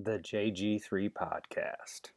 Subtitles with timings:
[0.00, 2.12] the JG3 podcast.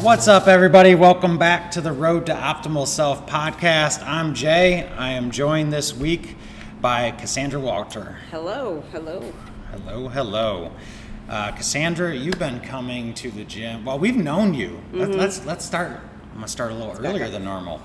[0.00, 0.94] What's up, everybody?
[0.94, 4.06] Welcome back to the Road to Optimal Self podcast.
[4.06, 4.86] I'm Jay.
[4.96, 6.36] I am joined this week
[6.80, 8.18] by Cassandra Walter.
[8.30, 9.34] Hello, hello.
[9.72, 10.72] Hello, hello.
[11.28, 13.84] Uh, Cassandra, you've been coming to the gym.
[13.84, 14.80] Well, we've known you.
[14.92, 16.00] Let, let's let's start.
[16.30, 17.04] I'm gonna start a little Mm-hmm.
[17.06, 17.82] earlier than normal.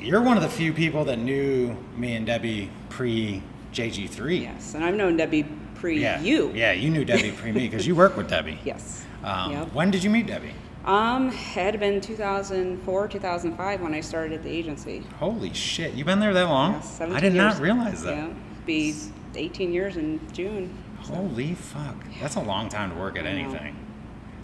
[0.00, 4.42] You're one of the few people that knew me and Debbie pre JG3.
[4.42, 6.20] Yes, and I've known Debbie pre Yeah.
[6.20, 6.52] you.
[6.54, 8.58] Yeah, you knew Debbie pre me because you work with Debbie.
[8.64, 9.04] Yes.
[9.24, 9.72] Um, Yep.
[9.74, 10.54] When did you meet Debbie?
[10.86, 15.02] Um, it had been 2004, 2005 when I started at the agency.
[15.18, 16.74] Holy shit, you've been there that long?
[16.74, 18.16] Yes, 17 I did not realize that.
[18.16, 18.28] Yeah,
[18.64, 18.94] be
[19.34, 20.74] 18 years in June.
[21.02, 23.76] Holy fuck, that's a long time to work at anything.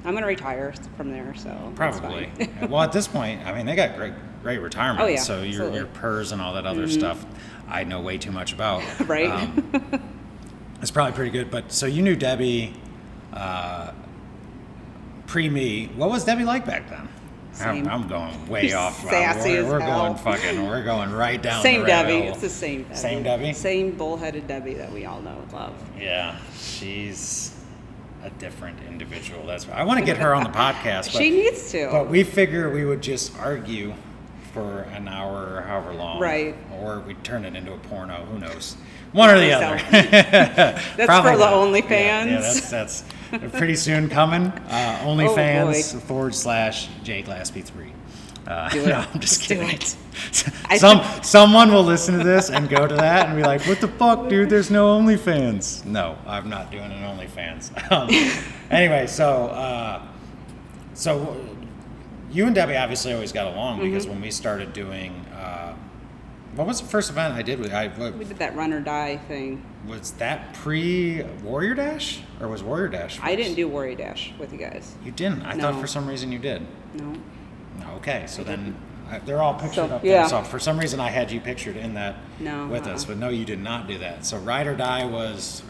[0.05, 2.31] I'm gonna retire from there, so Probably.
[2.69, 5.03] well, at this point, I mean, they got great, great retirement.
[5.03, 5.67] Oh, yeah, So your absolutely.
[5.67, 5.77] Mm-hmm.
[5.77, 7.25] your PERS and all that other stuff,
[7.69, 8.83] I know way too much about.
[9.07, 9.29] Right.
[9.29, 10.03] Um,
[10.81, 11.51] it's probably pretty good.
[11.51, 12.75] But so you knew Debbie,
[13.33, 13.93] uh,
[15.27, 15.87] pre me.
[15.97, 17.09] What was Debbie like back then?
[17.61, 19.03] I'm, I'm going way off.
[19.03, 20.05] Sassy we're, as we're hell.
[20.05, 20.67] going fucking.
[20.67, 21.63] We're going right down.
[21.63, 22.27] same the Debbie.
[22.27, 22.97] It's the same Debbie.
[22.97, 23.53] Same Debbie?
[23.53, 25.75] Same bullheaded Debbie that we all know and love.
[25.99, 27.55] Yeah, she's
[28.25, 29.47] a different individual.
[29.47, 29.69] That's.
[29.69, 31.13] I want to get her on the podcast.
[31.13, 31.89] But, she needs to.
[31.91, 33.95] But we figure we would just argue
[34.53, 36.19] for an hour or however long.
[36.19, 36.57] Right.
[36.81, 38.25] Or we'd turn it into a porno.
[38.25, 38.77] Who knows?
[39.13, 39.77] One or the other.
[39.91, 41.53] That's Probably for the not.
[41.55, 41.91] OnlyFans.
[41.91, 43.05] Yeah, yeah, that's, that's
[43.39, 44.47] pretty soon coming.
[44.69, 46.01] Uh, OnlyFans boy.
[46.01, 47.93] forward slash J Glaspie 3.
[48.47, 49.81] Uh, no, I'm just do kidding.
[50.79, 53.89] Some someone will listen to this and go to that and be like, "What the
[53.89, 54.49] fuck, dude?
[54.51, 57.73] There's no OnlyFans." No, I'm not doing an OnlyFans.
[57.91, 58.09] Um,
[58.71, 60.01] anyway, so uh,
[60.95, 61.45] so
[62.31, 63.87] you and Debbie obviously always got along Mm-hmm.
[63.91, 65.75] because when we started doing, uh,
[66.57, 68.81] what was the first event I did with I what, we did that run or
[68.81, 69.65] dye thing.
[69.87, 73.19] was that pre Warrior Dash or was Warrior Dash?
[73.21, 73.37] I first?
[73.37, 74.95] didn't do Warrior Dash with you guys.
[75.05, 75.43] You didn't.
[75.43, 76.67] I thought for some reason you did.
[76.95, 77.15] No.
[77.79, 78.75] No, Okay, so then
[79.11, 80.21] I, they're all pictured So, up yeah.
[80.21, 80.29] there.
[80.29, 83.09] So for some reason I had you pictured in that No, with us, uh-uh.
[83.13, 84.25] but no, you did not do that.
[84.25, 85.63] So Ride or Die was,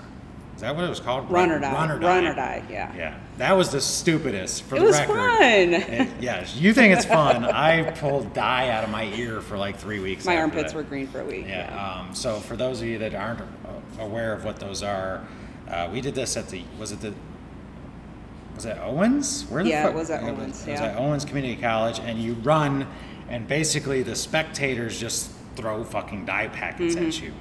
[0.57, 1.31] is that what it was called?
[1.31, 1.73] Run Ride- or die.
[1.73, 2.07] Run or Dye.
[2.07, 2.93] Run or die, yeah.
[2.97, 4.63] Yeah, that was the stupidest.
[4.65, 5.17] For It the was record.
[5.17, 5.39] fun.
[5.75, 7.45] It- yes, you think it's fun.
[7.45, 10.25] I pulled dye out of my ear for like three weeks.
[10.25, 10.77] My armpits that.
[10.79, 11.47] were green for a week.
[11.47, 12.01] Yeah.
[12.09, 13.45] Um, so for those of you that aren't uh,
[14.01, 15.27] aware of what those are,
[15.69, 17.13] uh, we did this at the was it the
[18.55, 19.45] was it Owens?
[19.51, 20.87] Where the Yeah, fuck- it was at it Owens, It was yeah.
[20.87, 22.87] at Owens Community College, and you run,
[23.29, 27.07] and basically the spectators just throw fucking dye packets Mm-hmm.
[27.09, 27.33] at you,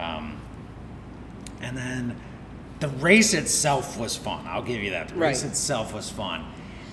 [0.00, 0.40] um,
[1.60, 2.16] and then
[2.80, 4.44] the race itself was fun.
[4.46, 5.08] I'll give you that.
[5.08, 5.50] The race Right.
[5.50, 6.44] itself was fun.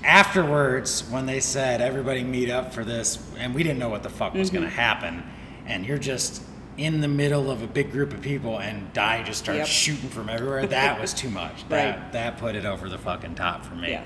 [0.03, 4.09] Afterwards, when they said everybody meet up for this, and we didn't know what the
[4.09, 4.58] fuck was Mm-hmm.
[4.58, 5.24] going to happen,
[5.66, 6.41] and you're just
[6.78, 9.68] in the middle of a big group of people, and dye just starts Yep.
[9.68, 10.66] shooting from everywhere.
[10.68, 11.64] That was too much.
[11.70, 12.12] That Right.
[12.14, 13.91] that put it over the fucking top for me.
[13.91, 14.02] Yeah.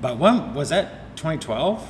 [0.00, 1.16] But when was that?
[1.16, 1.86] 2012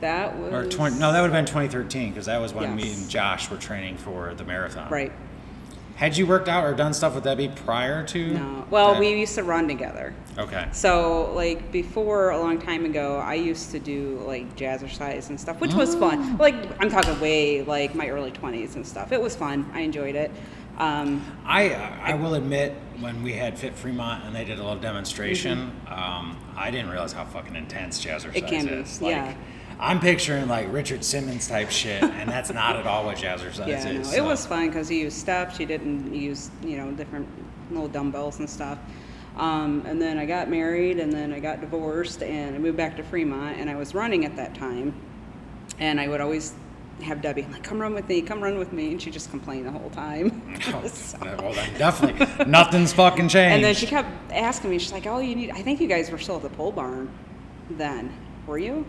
[0.00, 0.98] That was or 20?
[0.98, 3.96] No, that would have been 2013 because that was when me and Josh were training
[3.96, 4.90] for the marathon.
[4.90, 5.12] right.
[6.04, 8.34] Had you worked out or done stuff with Debbie prior to?
[8.34, 8.66] No.
[8.68, 9.00] Well, that?
[9.00, 10.12] we used to run together.
[10.36, 10.68] Okay.
[10.70, 15.62] So, like before, a long time ago, I used to do like jazzercise and stuff,
[15.62, 16.36] which was fun.
[16.36, 19.12] Like I'm talking way like my early 20s and stuff.
[19.12, 19.70] It was fun.
[19.72, 20.30] I enjoyed it.
[20.76, 24.78] Um, I I will admit when we had Fit Fremont and they did a little
[24.78, 28.36] demonstration, um, I didn't realize how fucking intense jazzercise Mm-hmm.
[28.36, 29.00] It can be, is.
[29.00, 29.34] Like, yeah.
[29.78, 33.84] I'm picturing like Richard Simmons type shit, and that's not at all what jazzercise yeah,
[33.84, 34.12] no, is.
[34.12, 35.56] it so- was fun because he used steps.
[35.56, 37.28] He didn't use you know different
[37.70, 38.78] little dumbbells and stuff.
[39.36, 42.96] Um, and then I got married, and then I got divorced, and I moved back
[42.98, 44.94] to Fremont, and I was running at that time,
[45.80, 46.52] and I would always
[47.02, 49.66] have Debbie like, "Come run with me, come run with me," and she just complained
[49.66, 50.40] the whole time.
[50.68, 53.54] Oh, So- well, then definitely nothing's fucking changed.
[53.56, 56.10] And then she kept asking me, she's like, "Oh, you need." I think you guys
[56.12, 57.10] were still at the pole barn,
[57.70, 58.12] then,
[58.46, 58.86] were you?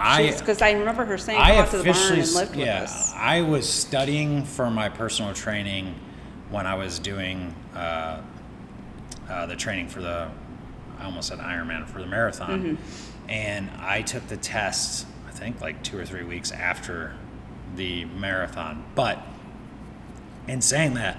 [0.00, 2.80] I Because I remember her saying, I "Come to the barn officially, and lived yeah,
[2.82, 5.94] with us." I was studying for my personal training
[6.50, 8.20] when I was doing uh,
[9.28, 10.28] uh, the training for the,
[10.98, 13.30] I almost said Ironman for the marathon, Mm-hmm.
[13.30, 15.06] and I took the test.
[15.28, 17.14] I think like two or three weeks after
[17.76, 18.84] the marathon.
[18.94, 19.18] But
[20.48, 21.18] in saying that,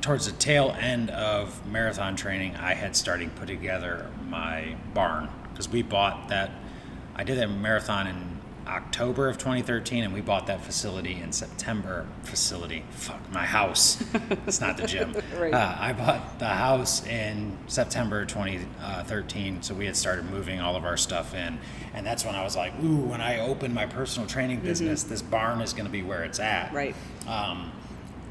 [0.00, 5.68] towards the tail end of marathon training, I had started putting together my barn because
[5.68, 6.50] we bought that.
[7.18, 8.38] I did that marathon in
[8.68, 12.06] October of 2013, and we bought that facility in September.
[12.22, 14.02] Facility, fuck my house.
[14.46, 15.16] it's not the gym.
[15.36, 15.52] Right.
[15.52, 20.84] Uh, I bought the house in September 2013, so we had started moving all of
[20.84, 21.58] our stuff in,
[21.94, 25.22] and that's when I was like, "Ooh, when I open my personal training business, this
[25.22, 26.76] barn is going to be where it's at." Mm-hmm.
[26.76, 26.94] Right.
[27.26, 27.72] Um,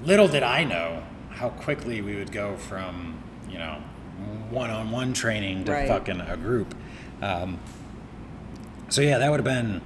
[0.06, 3.82] little did I know how quickly we would go from you know
[4.50, 5.88] one-on-one training to Right.
[5.88, 6.74] fucking a group.
[7.22, 7.60] Um,
[8.90, 9.82] so yeah, that would have been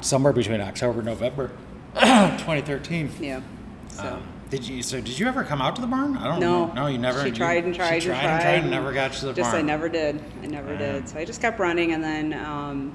[0.00, 1.48] somewhere between October and November
[1.94, 3.10] 2013.
[3.20, 3.40] Yeah.
[3.88, 4.02] So.
[4.04, 4.82] Um, did you?
[4.82, 6.16] So did you ever come out to the barn?
[6.16, 6.66] I don't know.
[6.72, 7.20] No, you never.
[7.22, 8.54] She you- tried and tried she and tried and tried.
[8.56, 9.64] and never got to the just barn.
[9.64, 10.22] I never did.
[10.42, 10.78] I never Yeah.
[10.92, 11.08] did.
[11.08, 12.92] So I just kept running, and then um,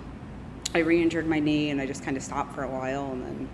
[0.73, 3.49] I re-injured my knee, and I just kind of stopped for a while, and then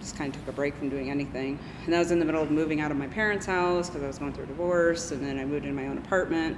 [0.00, 1.58] just kind of took a break from doing anything.
[1.84, 4.06] And that was in the middle of moving out of my parents' house because I
[4.08, 6.56] was going through a divorce, and then I moved into my own apartment.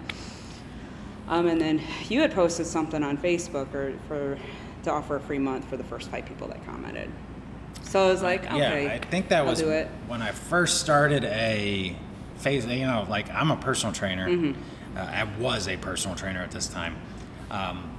[1.29, 4.39] Um, and then you had posted something on Facebook or for
[4.85, 7.11] to offer a free month for the first five people that commented.
[7.83, 9.89] So I was like, okay, Yeah, I think that I'll was it.
[10.07, 11.97] when I first started a
[12.37, 12.67] phase.
[12.67, 14.29] You know, like I'm a personal trainer.
[14.29, 14.61] Mm-hmm.
[14.97, 16.97] Uh, I was a personal trainer at this time.
[17.51, 17.91] Um,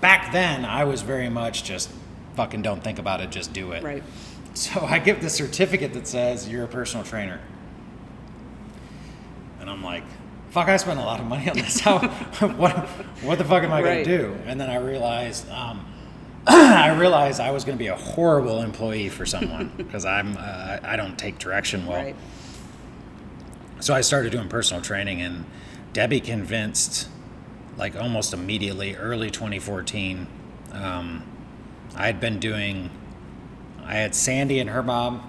[0.00, 1.90] back then, I was very much just
[2.34, 3.82] fucking don't think about it, just do it.
[3.82, 4.02] Right.
[4.54, 7.40] So I give the certificate that says you're a personal trainer.
[9.60, 10.04] And I'm like,
[10.50, 11.80] fuck, I spent a lot of money on this.
[11.86, 12.76] How, what,
[13.22, 14.04] what the fuck am I Right.
[14.04, 14.38] going to do?
[14.46, 15.84] And then I realized, um,
[16.46, 20.78] I realized I was going to be a horrible employee for someone because I'm, uh,
[20.82, 22.02] I don't take direction well.
[22.02, 22.16] Right.
[23.80, 25.46] So I started doing personal training, and
[25.94, 27.08] Debbie convinced,
[27.78, 30.26] like almost immediately, early 2014.
[30.72, 31.22] Um,
[31.96, 32.90] I had been doing,
[33.84, 35.28] I had Sandy and her mom,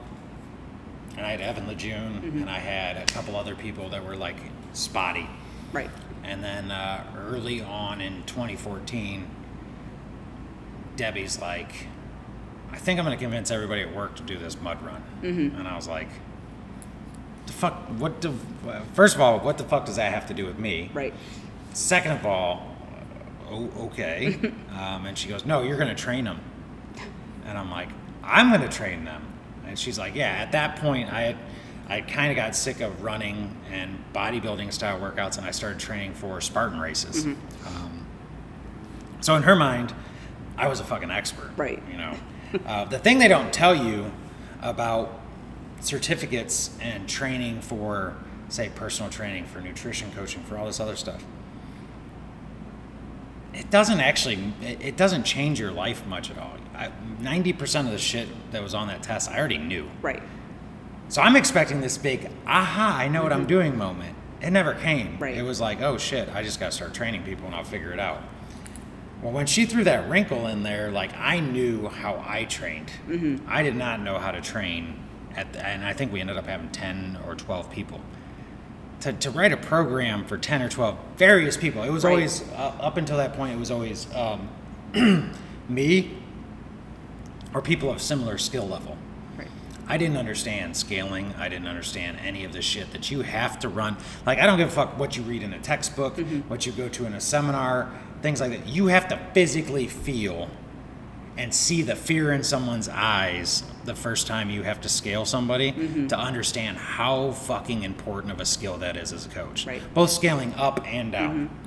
[1.15, 4.35] and I had Evan Lejeune, and I had a couple other people that were like
[4.73, 5.29] spotty.
[5.71, 5.89] Right.
[6.23, 9.27] And then uh, early on in 2014,
[10.95, 11.87] Debbie's like,
[12.71, 15.03] I think I'm going to convince everybody at work to do this mud run.
[15.55, 16.07] And I was like,
[17.47, 18.33] the fuck, what the,
[18.93, 20.89] first of all, what the fuck does that have to do with me?
[20.93, 21.13] Right.
[21.73, 22.75] Second of all,
[23.49, 24.35] oh, okay.
[24.71, 26.39] um, and she goes, no, you're going to train them.
[27.45, 27.89] And I'm like,
[28.23, 29.25] I'm going to train them.
[29.65, 30.29] And she's like, yeah.
[30.29, 31.37] At that point, I had,
[31.91, 36.13] I kind of got sick of running and bodybuilding style workouts, and I started training
[36.13, 37.25] for Spartan races.
[37.25, 38.05] Um,
[39.19, 39.93] so in her mind,
[40.57, 41.51] I was a fucking expert.
[41.57, 41.83] Right.
[41.91, 42.15] You know,
[42.65, 44.09] uh, the thing they don't tell you
[44.61, 45.19] about
[45.81, 48.15] certificates and training for,
[48.47, 51.25] say, personal training, for nutrition coaching, for all this other stuff.
[53.53, 56.55] It doesn't actually, it it doesn't change your life much at all.
[56.73, 56.89] I,
[57.19, 59.91] 90% of the shit that was on that test, I already knew.
[60.01, 60.23] Right.
[61.11, 64.15] So I'm expecting this big, aha, I know what I'm doing moment.
[64.41, 65.07] It never came.
[65.07, 65.23] Mm-hmm.
[65.23, 65.37] Right.
[65.37, 67.91] It was like, oh shit, I just got to start training people and I'll figure
[67.91, 68.21] it out.
[69.21, 72.93] Well, when she threw that wrinkle in there, like I knew how I trained.
[73.09, 73.45] Mm-hmm.
[73.45, 75.03] I did not know how to train,
[75.35, 77.99] at the, and I think we ended up having 10 or 12 people.
[79.01, 82.11] To, to write a program for 10 or 12 various people, it was Right.
[82.11, 84.47] always, uh, up until that point, it was always um,
[85.67, 86.17] me
[87.53, 88.95] or people of similar skill level.
[89.91, 91.35] I didn't understand scaling.
[91.37, 93.97] I didn't understand any of the shit that you have to run.
[94.25, 96.47] Like, I don't give a fuck what you read in a textbook, mm-hmm.
[96.47, 97.91] what you go to in a seminar,
[98.21, 98.65] things like that.
[98.65, 100.49] You have to physically feel
[101.37, 105.73] and see the fear in someone's eyes the first time you have to scale somebody
[105.73, 106.07] mm-hmm.
[106.07, 109.67] to understand how fucking important of a skill that is as a coach.
[109.67, 109.81] Right.
[109.93, 111.49] Both scaling up and down.
[111.49, 111.60] Mm-hmm.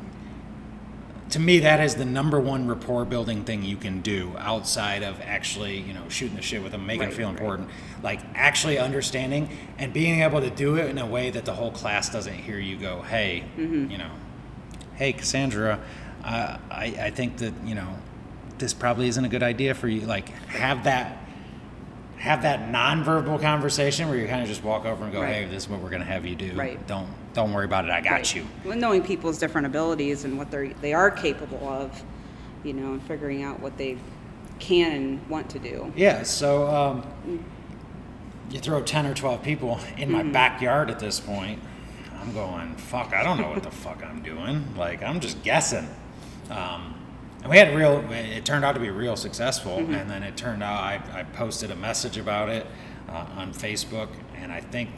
[1.35, 5.21] To me, that is the number one rapport building thing you can do outside of
[5.21, 7.37] actually, you know, shooting the shit with them, making Right, it feel right.
[7.37, 7.71] important.
[8.05, 11.73] Like actually understanding and being able to do it in a way that the whole
[11.73, 13.91] class doesn't hear you go, hey, Mm-hmm.
[13.91, 14.13] you know,
[14.95, 15.81] hey, Cassandra,
[16.23, 17.99] uh, I, I think that, you know,
[18.59, 20.03] this probably isn't a good idea for you.
[20.03, 21.24] Like, have that.
[22.25, 25.35] Have that nonverbal conversation where you kind of just walk over and go, Right.
[25.35, 26.55] "Hey, this is what we're gonna have you do.
[26.55, 26.85] Right.
[26.87, 27.91] Don't don't worry about it.
[27.91, 28.35] I got Right.
[28.35, 32.03] you." Well, knowing people's different abilities and what they're they are capable of,
[32.63, 33.99] you know, and figuring out what they
[34.59, 35.93] can and want to do.
[35.95, 37.05] Yeah, so um,
[38.51, 41.61] you throw 10 or 12 people in my backyard at this point.
[42.23, 44.65] I'm going, fuck, I don't know what the fuck I'm doing.
[44.79, 45.87] Like, I'm just guessing.
[46.51, 46.95] Um,
[47.45, 49.77] and we had real, it turned out to be real successful.
[49.77, 52.67] And then it turned out I, I posted a message about it
[53.07, 54.09] uh, on Facebook.
[54.35, 54.89] And I think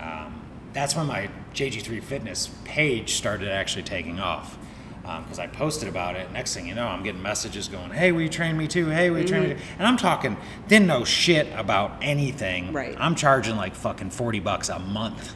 [0.00, 0.42] um,
[0.72, 4.58] that's when my JG3 Fitness page started actually taking off.
[5.02, 6.30] Because I posted about it.
[6.32, 8.86] Next thing you know, I'm getting messages going, "Hey, will you train me too?
[8.86, 9.60] Hey, will you train me?" Too?
[9.76, 10.36] And I'm talking,
[10.68, 12.72] didn't know shit about anything.
[12.72, 12.94] Right.
[13.00, 15.34] I'm charging like fucking forty bucks a month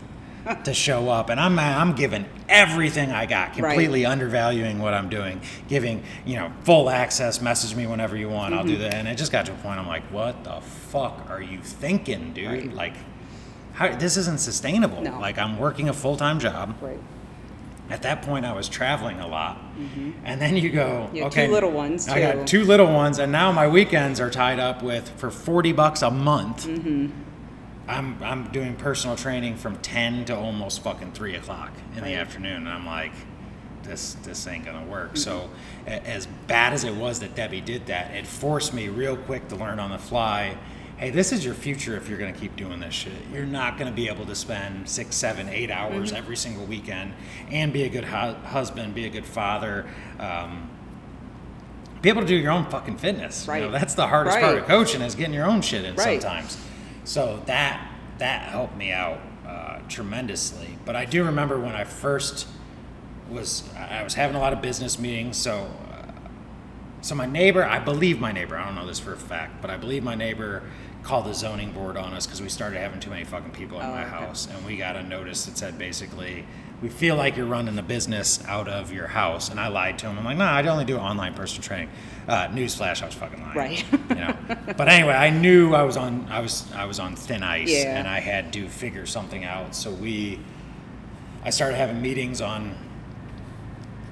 [0.64, 5.40] to show up, and I'm I'm giving everything I got, completely undervaluing what I'm doing,
[5.68, 7.40] giving you know full access.
[7.40, 8.54] Message me whenever you want.
[8.54, 8.68] I'll Mm-hmm.
[8.68, 9.78] do that, and it just got to a point.
[9.78, 12.46] I'm like, what the fuck are you thinking, dude?
[12.48, 12.72] Right.
[12.72, 12.94] Like,
[13.72, 15.02] how this isn't sustainable.
[15.02, 15.18] No.
[15.20, 16.76] Like, I'm working a full time job.
[16.80, 16.98] Right.
[17.88, 19.60] At that point, I was traveling a lot,
[20.24, 23.20] and then you go, You have two okay, little ones, I got two little ones,
[23.20, 26.66] and now my weekends are tied up with for forty bucks a month.
[26.66, 27.08] Mm-hmm.
[27.88, 32.66] I'm I'm doing personal training from ten to almost fucking three o'clock in the afternoon,
[32.66, 33.12] and I'm like,
[33.84, 35.16] this this ain't gonna work.
[35.16, 35.48] So,
[35.86, 39.48] a- as bad as it was that Debbie did that, it forced me real quick
[39.48, 40.56] to learn on the fly.
[40.96, 43.12] Hey, this is your future if you're gonna keep doing this shit.
[43.32, 47.12] You're not gonna be able to spend six, seven, eight hours every single weekend
[47.52, 49.84] and be a good hu- husband, be a good father.
[50.18, 50.70] Um,
[52.02, 53.46] be able to do your own fucking fitness.
[53.46, 53.72] You know, Right.
[53.72, 56.20] that's the hardest part of coaching is getting your own shit in Right.
[56.22, 56.56] sometimes.
[57.06, 60.76] So that that helped me out uh, tremendously.
[60.84, 62.46] But I do remember when I first
[63.30, 65.36] was I was having a lot of business meetings.
[65.36, 66.12] So uh,
[67.00, 69.70] so my neighbor, I believe my neighbor, I don't know this for a fact, but
[69.70, 70.62] I believe my neighbor
[71.04, 73.86] called the zoning board on us because we started having too many fucking people in
[73.86, 74.10] Oh, my okay.
[74.10, 76.44] house, and we got a notice that said basically.
[76.82, 80.08] We feel like you're running the business out of your house, and I lied to
[80.08, 80.18] him.
[80.18, 81.88] I'm like, no, I only do online personal training.
[82.28, 83.56] Uh, newsflash, I was fucking lying.
[83.56, 83.84] Right.
[84.10, 84.36] you know.
[84.76, 87.98] But anyway, I knew I was on I was I was on thin ice Yeah.
[87.98, 89.76] and I had to figure something out.
[89.76, 90.40] So we
[91.44, 92.74] I started having meetings on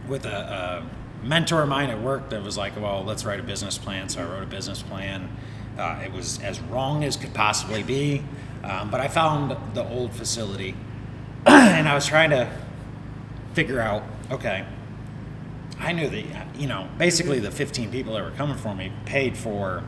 [0.06, 0.84] with a,
[1.22, 4.08] a mentor of mine at work that was like, well, let's write a business plan.
[4.08, 5.28] So I wrote a business plan.
[5.76, 8.22] Uh, it was as wrong as could possibly be,
[8.62, 10.76] um, but I found the old facility,
[11.46, 12.48] and I was trying to
[13.54, 14.64] figure out, okay,
[15.80, 19.36] I knew that, you know, basically the 15 people that were coming for me paid
[19.36, 19.82] for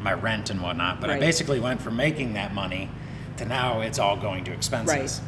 [0.00, 2.90] my rent and whatnot, but I basically went from making that money
[3.36, 5.20] to now it's all going to expenses.
[5.20, 5.26] Right.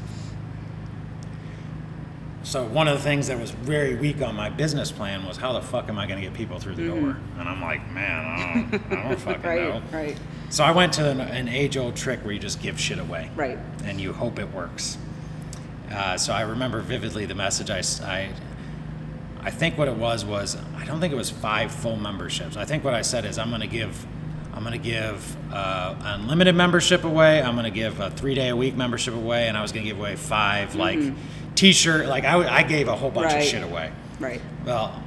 [2.45, 5.53] So one of the things that was very weak on my business plan was how
[5.53, 7.17] the fuck am I going to get people through the door?
[7.39, 9.61] And I'm like, man, I don't, I don't fucking Right.
[9.63, 9.83] know.
[9.93, 10.19] Right.
[10.51, 13.59] So I went to an, an age-old trick where you just give shit away Right.
[13.85, 14.99] and you hope it works.
[15.91, 18.31] Uh, so I remember vividly the message I, I,
[19.43, 22.57] I think what it was was I don't think it was five full memberships.
[22.57, 24.07] I think what I said is I'm going to give,
[24.55, 27.43] I'm going to give uh, unlimited membership away.
[27.43, 29.85] I'm going to give a three day a week membership away, and I was going
[29.85, 31.01] to give away 5 like
[31.57, 32.07] t-shirt.
[32.07, 33.49] Like I, I gave a whole bunch of Mm-hmm.
[33.49, 33.93] Shit away.
[34.21, 34.41] Right.
[34.65, 35.03] Well,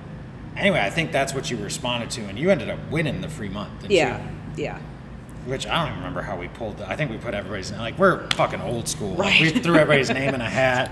[0.58, 3.50] anyway, I think that's what you responded to, and you ended up winning the free
[3.50, 3.82] month.
[3.82, 3.98] didn't you?
[3.98, 4.30] Yeah.
[4.58, 4.80] Yeah.
[5.46, 6.90] Which I don't even remember how we pulled that.
[6.90, 9.14] I think we put everybody's like we're fucking old school.
[9.14, 10.92] Like, we threw everybody's name in a hat.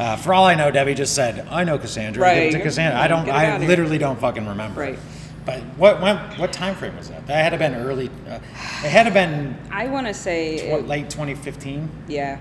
[0.00, 2.52] Uh, for all I know, Debbie just said, "I know Cassandra." Give it Right.
[2.52, 2.98] to Cassandra.
[2.98, 3.26] I don't.
[3.26, 3.68] Get it I here.
[3.68, 4.80] literally don't fucking remember.
[4.80, 4.98] Right.
[5.44, 7.26] But what when, what time frame was that?
[7.26, 8.08] That had to been early.
[8.28, 8.36] Uh,
[8.82, 11.90] it had to been I want to say, what, it- late 2015.
[12.08, 12.38] yeah,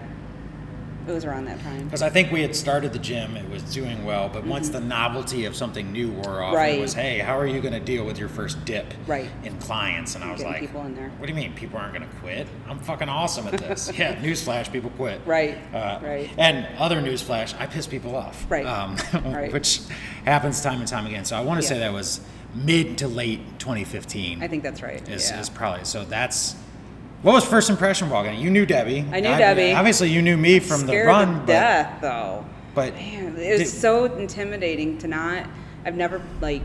[1.10, 1.86] it was around that time.
[1.86, 4.80] Because I think we had started the gym, it was doing well, but once the
[4.80, 6.70] novelty of something new wore off, right.
[6.70, 6.82] it Mm-hmm.
[6.82, 9.30] Was, hey, how are you going to deal with your first dip Right.
[9.44, 10.16] in clients?
[10.16, 11.10] And I was like, people in there.
[11.18, 12.48] what do you mean people aren't going to quit?
[12.68, 13.92] I'm fucking awesome at this.
[13.98, 15.22] yeah, newsflash, people quit.
[15.26, 16.30] Right, Uh, right.
[16.38, 18.46] And other newsflash, I piss people off.
[18.50, 18.96] Right, Um,
[19.34, 19.52] right.
[19.52, 19.82] Which
[20.26, 21.26] happens time and time again.
[21.26, 22.22] So I want to say that was
[22.54, 24.42] mid to late 2015.
[24.44, 25.08] I think that's right.
[25.10, 25.40] is, yeah.
[25.40, 26.06] is probably so.
[26.06, 26.56] That's
[27.22, 28.36] what was first impression walking.
[28.36, 28.40] in?
[28.42, 29.06] You knew Debbie.
[29.12, 29.74] I knew Debbie.
[29.74, 32.46] Obviously, you knew me from the Scared run, to but death, though.
[32.76, 35.46] but Man, it was did- so intimidating to not.
[35.86, 36.62] I've never like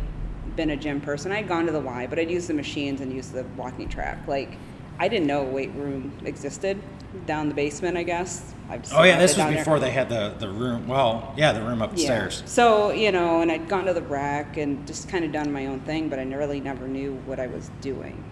[0.56, 1.32] been a gym person.
[1.32, 4.26] I'd gone to the Y, but I'd use the machines and use the walking track.
[4.28, 4.56] Like
[4.98, 6.80] I didn't know a weight room existed
[7.26, 7.96] down the basement.
[7.96, 8.52] I guess.
[8.68, 9.62] I've Oh yeah, this was down there.
[9.64, 10.86] before they had the the room.
[10.86, 11.84] Well, yeah, the room Yeah.
[11.86, 12.42] upstairs.
[12.46, 15.66] So you know, and I'd gone to the rack and just kind of done my
[15.66, 18.22] own thing, but I really never knew what I was doing.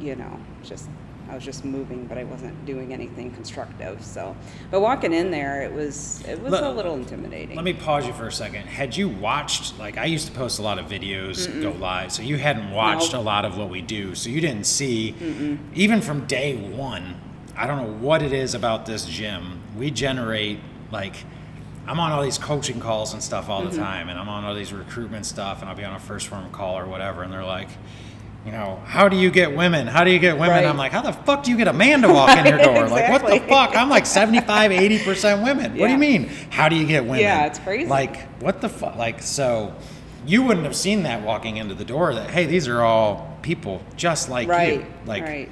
[0.00, 0.88] You know, just
[1.28, 4.04] I was just moving, but I wasn't doing anything constructive.
[4.04, 4.36] So,
[4.70, 7.56] but walking in there, it was it was Let- a little intimidating.
[7.56, 8.66] Let me pause you for a second.
[8.66, 12.22] Had you watched like I used to post a lot of videos go live, so
[12.22, 13.22] you hadn't watched Nope.
[13.22, 15.14] a lot of what we do, so you didn't see
[15.74, 17.20] even from day one.
[17.56, 19.60] I don't know what it is about this gym.
[19.76, 20.58] We generate
[20.90, 21.16] like
[21.86, 23.80] I'm on all these coaching calls and stuff all the mm-hmm.
[23.80, 26.50] time, and I'm on all these recruitment stuff, and I'll be on a first firm
[26.50, 27.68] call or whatever, and they're like.
[28.44, 29.86] You know, how do you get women?
[29.86, 30.50] How do you get women?
[30.50, 30.66] Right.
[30.66, 32.88] I'm like, how the fuck do you get a man to walk in your door?
[32.88, 33.74] Like, what the fuck?
[33.74, 35.78] I'm like 75, 80% women.
[35.78, 36.28] What do you mean?
[36.50, 37.20] How do you get women?
[37.20, 37.88] Yeah, it's crazy.
[37.88, 38.96] Like, what the fuck?
[38.96, 39.74] Like, so
[40.26, 43.82] you wouldn't have seen that walking into the door that, hey, these are all people
[43.96, 44.86] just like Right, you.
[45.06, 45.50] Like, right.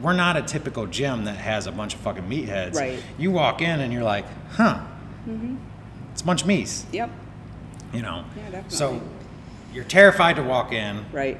[0.00, 2.74] we're not a typical gym that has a bunch of fucking meatheads.
[2.76, 3.02] Right.
[3.18, 4.80] You walk in and you're like, huh,
[5.28, 5.56] mm-hmm.
[6.12, 7.10] it's a bunch of meats, Yep.
[7.92, 8.24] you know?
[8.34, 8.76] Yeah, definitely.
[8.76, 9.02] So
[9.74, 11.04] you're terrified to walk in.
[11.12, 11.38] Right.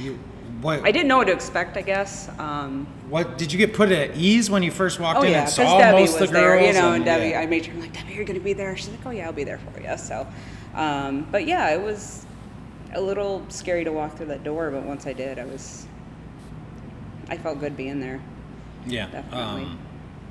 [0.00, 0.18] You
[0.60, 1.76] what I didn't know what to expect.
[1.76, 2.28] I guess.
[2.38, 5.38] Um, what did you get put at ease when you first walked oh in yeah,
[5.40, 6.66] and because saw Debbie most was of the there, girls?
[6.66, 7.30] you know, and Debbie.
[7.30, 7.40] yeah.
[7.40, 8.76] I made sure I'm like Debbie, you're gonna be there.
[8.76, 9.96] She's like, oh yeah, I'll be there for you.
[9.96, 10.26] So,
[10.74, 12.26] um, but yeah, it was
[12.94, 15.86] a little scary to walk through that door, but once I did, I was.
[17.30, 18.20] I felt good being there.
[18.86, 19.06] yeah.
[19.10, 19.64] definitely.
[19.64, 19.78] Um,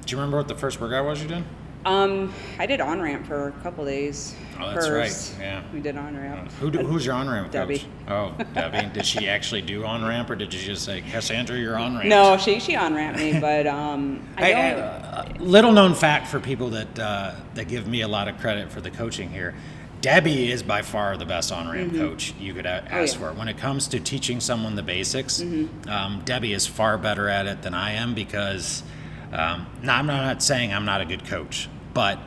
[0.06, 1.44] do you remember what the first workout was you did?
[1.86, 4.36] Um, I did on ramp for a couple days.
[4.60, 5.64] Oh, that's right, yeah.
[5.74, 6.52] we did on ramp.
[6.54, 7.80] Who do, who's your on ramp Debbie.
[7.80, 7.88] coach?
[8.08, 8.90] Oh, Debbie.
[8.94, 12.08] did she actually do on ramp, or did you just say, Cassandra, you're on ramp?
[12.08, 14.82] No, she she on ramped me, but um, I Hey, don't.
[14.82, 18.72] uh, little known fact for people that uh, that give me a lot of credit
[18.72, 19.54] for the coaching here.
[20.00, 22.96] Debbie is by far the best on ramp coach you could ask Mm-hmm.
[22.96, 23.32] Oh, yeah.
[23.34, 23.38] for.
[23.38, 25.90] When it comes to teaching someone the basics, Mm-hmm.
[25.90, 28.84] um, Debbie is far better at it than I am because.
[29.30, 32.18] Um, now, I'm not saying I'm not a good coach, but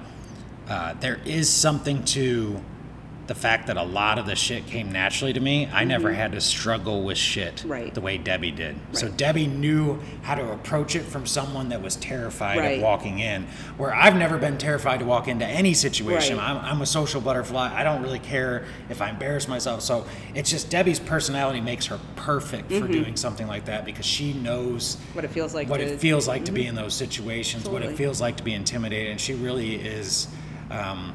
[0.70, 2.60] uh, there is something to
[3.26, 5.68] the fact that a lot of the shit came naturally to me.
[5.72, 7.70] I never had to struggle with shit Mm-hmm.
[7.70, 7.94] Right.
[7.94, 8.74] the way Debbie did.
[8.90, 12.76] So Debbie knew how to approach it from someone that was terrified Right.
[12.78, 13.44] of walking in,
[13.76, 16.38] where I've never been terrified to walk into any situation.
[16.38, 16.50] Right.
[16.50, 17.72] I'm, I'm a social butterfly.
[17.72, 19.82] I don't really care if I embarrass myself.
[19.82, 24.32] So it's just Debbie's personality makes her perfect for doing something like that because she
[24.32, 25.14] knows Mm-hmm.
[25.14, 25.94] What it feels like what to- Mm-hmm.
[25.94, 29.12] it feels like to be in those situations, what it feels like to be intimidated,
[29.12, 30.26] and she really is.
[30.70, 31.14] Um,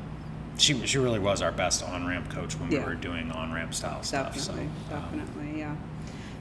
[0.57, 3.73] she, she really was our best on ramp coach when we were doing on ramp
[3.73, 4.37] style stuff.
[4.39, 5.75] So, Definitely, um, definitely, yeah.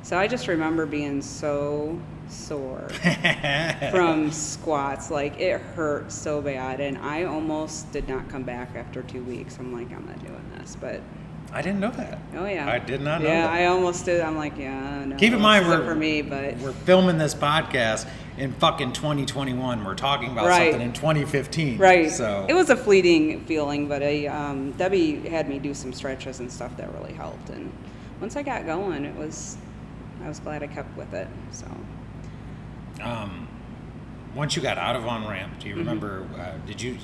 [0.02, 2.88] So I just remember being so sore
[3.90, 5.10] from squats.
[5.10, 9.56] Like it hurt so bad, and I almost did not come back after two weeks.
[9.58, 11.00] I'm like, I'm not doing this, but
[11.52, 12.18] I didn't know that.
[12.36, 13.52] oh yeah, I did not know Yeah, that.
[13.52, 14.20] I almost did.
[14.20, 15.16] I'm like, yeah, no.
[15.16, 19.84] Keep in mind, we're for me, but we're filming this podcast in fucking 2021.
[19.84, 20.72] We're talking about Right.
[20.72, 21.78] something in 2015.
[21.78, 22.10] Right.
[22.10, 26.40] So it was a fleeting feeling, but I, um, Debbie had me do some stretches
[26.40, 27.50] and stuff that really helped.
[27.50, 27.72] And
[28.20, 29.56] once I got going, it was,
[30.24, 31.28] I was glad I kept with it.
[31.52, 31.66] So
[33.02, 33.48] um,
[34.34, 35.60] once you got out of on ramp, Mm-hmm.
[35.60, 36.26] do you remember?
[36.38, 36.96] Uh, did you?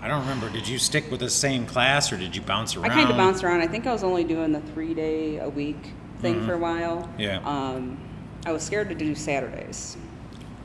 [0.00, 0.50] I don't remember.
[0.50, 2.90] Did you stick with the same class or did you bounce around?
[2.90, 3.60] I kind of bounced around.
[3.62, 7.02] I think I was only doing the three day a week thing for a while.
[7.02, 7.20] Mm-hmm.
[7.20, 7.40] Yeah.
[7.44, 7.98] Um,
[8.44, 9.96] I was scared to do Saturdays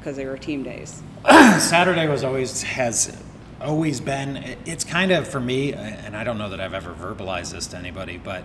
[0.01, 1.01] because they were team days.
[1.29, 3.15] Saturday was always has
[3.61, 4.57] always been.
[4.65, 7.77] It's kind of for me, and I don't know that I've ever verbalized this to
[7.77, 8.43] anybody, but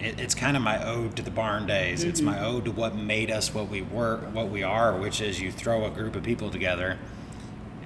[0.00, 2.02] it, it's kind of my ode to the barn days.
[2.02, 2.30] It's Mm-hmm.
[2.30, 5.52] my ode to what made us what we were, what we are, which is you
[5.52, 6.98] throw a group of people together,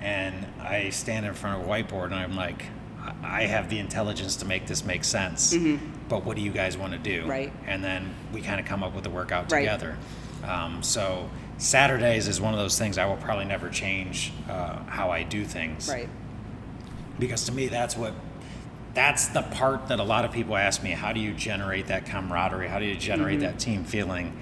[0.01, 2.65] and I stand in front of a whiteboard and I'm like,
[3.23, 5.55] I have the intelligence to make this make sense,
[6.09, 7.21] but what do you guys want to do?
[7.23, 7.31] Mm-hmm.
[7.31, 7.53] Right.
[7.67, 9.61] And then we kind of come up with a workout Right.
[9.61, 9.97] together.
[10.45, 11.29] Um, so
[11.61, 15.45] Saturdays is one of those things I will probably never change uh, how I do
[15.45, 16.09] things Right.
[17.19, 18.15] because to me that's what
[18.95, 22.07] that's the part that a lot of people ask me how do you generate that
[22.07, 23.47] camaraderie how do you generate Mm-hmm.
[23.53, 24.35] that team feeling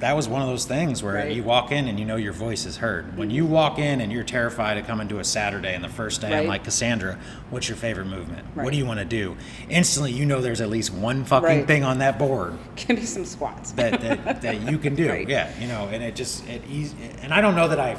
[0.00, 1.26] that was one of those things where Right.
[1.28, 1.36] Mm-hmm.
[1.36, 4.10] you walk in and you know your voice is heard when you walk in and
[4.12, 7.18] you're terrified of coming to a saturday and the first day i'm like cassandra
[7.50, 9.36] what's your favorite movement what do you want to do
[9.68, 11.66] instantly you know there's at least one fucking Right.
[11.66, 13.70] thing on that board Give me some squats.
[13.72, 15.08] that, that, that you can do.
[15.08, 15.28] Right.
[15.28, 16.96] Yeah, you know, and it just it easy.
[17.22, 17.96] And I don't know that I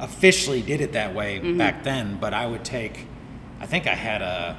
[0.00, 1.56] officially did it that way Mm-hmm.
[1.58, 3.06] back then, but I would take.
[3.60, 4.56] I think I had a,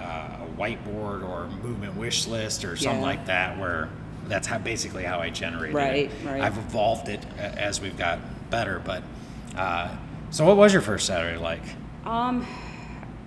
[0.00, 3.06] a whiteboard or movement wish list or something Yeah.
[3.06, 3.88] like that where
[4.28, 6.10] that's how basically how I generated Right, it.
[6.24, 6.40] right.
[6.42, 8.18] I've evolved it as we've got
[8.50, 9.02] better, but.
[9.56, 9.94] Uh,
[10.30, 11.62] so, what was your first Saturday like?
[12.06, 12.46] Um,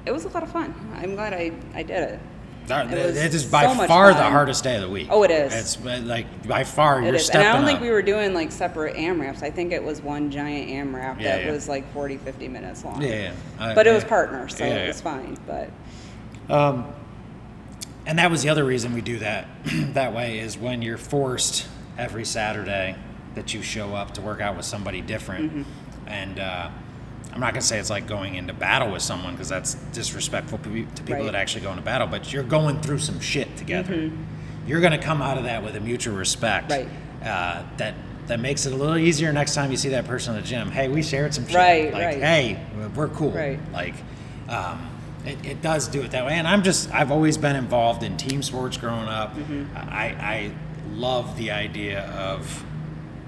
[0.06, 0.74] it was a lot of fun.
[0.96, 2.20] I'm glad I, I did it.
[2.66, 5.08] That- It was it is by so far the hardest day of the week.
[5.12, 5.54] Oh, it is.
[5.54, 7.30] It's uh, like by far It you're is.
[7.30, 7.84] And I don't think up.
[7.84, 9.44] we were doing like separate AMRAPs.
[9.44, 11.52] I think it was one giant AMRAP Yeah, that yeah.
[11.52, 13.00] was like 40, 50 minutes long.
[13.04, 13.32] Yeah, yeah.
[13.60, 14.10] Uh, But it was yeah.
[14.10, 15.38] partner, so it was fine.
[15.46, 15.70] But
[16.50, 16.88] Um,
[18.06, 19.48] and that was the other reason we do that
[19.94, 22.96] that way is when you're forced every Saturday
[23.36, 25.52] that you show up to work out with somebody different.
[25.52, 26.08] Mm-hmm.
[26.08, 26.70] And uh,
[27.34, 30.58] I'm not going to say it's like going into battle with someone because that's disrespectful
[30.60, 31.24] to people Right.
[31.26, 34.12] that actually go into battle, but you're going through some shit together.
[34.68, 36.88] You're going to come out of that with a mutual respect Right.
[37.24, 37.96] uh, that.
[38.28, 40.72] That makes it a little easier next time you see that person in the gym.
[40.72, 41.56] Hey, we shared some shit.
[41.56, 42.18] Right, like, right.
[42.18, 42.60] hey,
[42.96, 43.30] we're cool.
[43.30, 43.60] Right.
[43.72, 43.94] Like,
[44.50, 44.90] um,
[45.26, 46.34] it, it does do it that way.
[46.34, 49.36] And I'm just, I've always been involved in team sports growing up.
[49.36, 49.76] Mm-hmm.
[49.76, 50.52] I, I
[50.94, 52.64] love the idea of,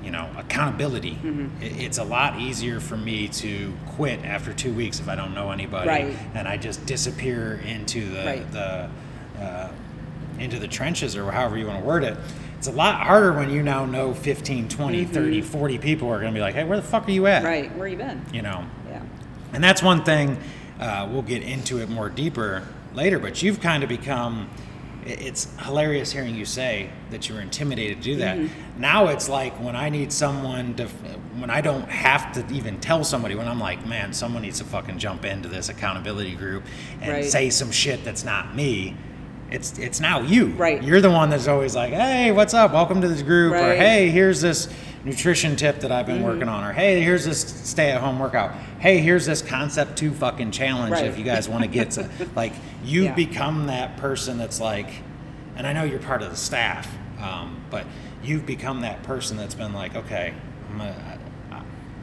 [0.04, 1.14] you know, accountability.
[1.16, 1.62] Mm-hmm.
[1.64, 5.34] It, it's a lot easier for me to quit after two weeks if I don't
[5.34, 6.18] know anybody, Right.
[6.36, 8.52] and I just disappear into the Right.
[8.52, 8.90] the
[9.42, 9.72] uh,
[10.40, 12.16] into the trenches or however you want to word it.
[12.60, 16.32] It's a lot harder when you now know 15, 20, 30, 40 people are going
[16.32, 17.40] to be like, hey, where the fuck are you at?
[17.44, 17.46] Mm-hmm.
[17.48, 18.24] right, where you been?
[18.34, 19.02] You know, Yeah.
[19.54, 20.38] and that's one thing,
[20.80, 24.50] uh, we'll get into it more deeper later, but you've kind of become,
[25.06, 28.38] it's hilarious hearing you say that you were intimidated to do that.
[28.38, 28.82] Mm-hmm.
[28.82, 30.88] Now it's like when I need someone to,
[31.38, 34.66] when I don't have to even tell somebody, when I'm like, man, someone needs to
[34.66, 36.64] fucking jump into this accountability group
[37.02, 37.26] and Right.
[37.26, 38.96] say some shit that's not me.
[39.50, 40.48] It's it's now you.
[40.48, 40.84] Right.
[40.84, 42.74] You're the one that's always like, hey, what's up?
[42.74, 43.54] Welcome to this group.
[43.54, 43.70] Or Right.
[43.72, 43.80] Mm-hmm.
[43.82, 44.68] hey, here's this
[45.08, 46.64] nutrition tip that I've been working on.
[46.64, 48.54] Or hey, here's this stay at home workout.
[48.80, 51.06] Hey, here's this Concept2 fucking challenge Right.
[51.06, 53.14] if you guys want to get to like you Yeah.
[53.16, 54.90] become that person that's like
[55.56, 57.86] and I know you're part of the staff, um, but
[58.24, 60.34] you've become that person that's been like, okay,
[60.70, 61.18] I'm I,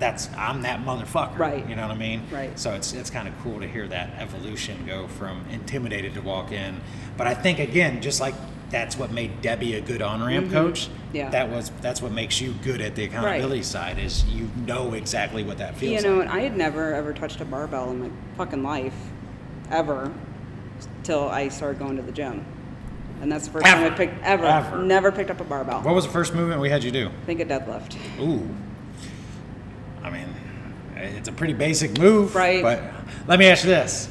[0.01, 1.39] that's I'm that motherfucker.
[1.39, 1.69] Right.
[1.69, 2.23] You know what I mean?
[2.33, 2.59] Right.
[2.59, 6.51] So it's it's kind of cool to hear that evolution go from intimidated to walk
[6.53, 6.81] in.
[7.19, 8.35] But I think again, just like
[8.75, 10.89] that's what made Debbie a good on ramp coach.
[10.89, 11.17] Mm-hmm.
[11.17, 11.31] Yeah.
[11.31, 15.45] That was that's what makes you good at the accountability side is you know exactly
[15.45, 16.05] what that feels like.
[16.05, 16.29] You know, like.
[16.29, 18.97] and I had never ever touched a barbell in my fucking life,
[19.71, 20.13] ever,
[21.05, 22.45] till I started going to the gym.
[23.23, 24.83] And that's the first time I picked ever, Ever.
[24.83, 25.81] never picked up a barbell.
[25.83, 27.07] What was the first movement we had you do?
[27.07, 27.97] I think a deadlift.
[28.19, 28.49] Ooh.
[30.03, 30.35] I mean,
[30.97, 32.35] it's a pretty basic move.
[32.35, 32.61] Right.
[32.61, 32.83] But
[33.29, 34.09] let me ask you this.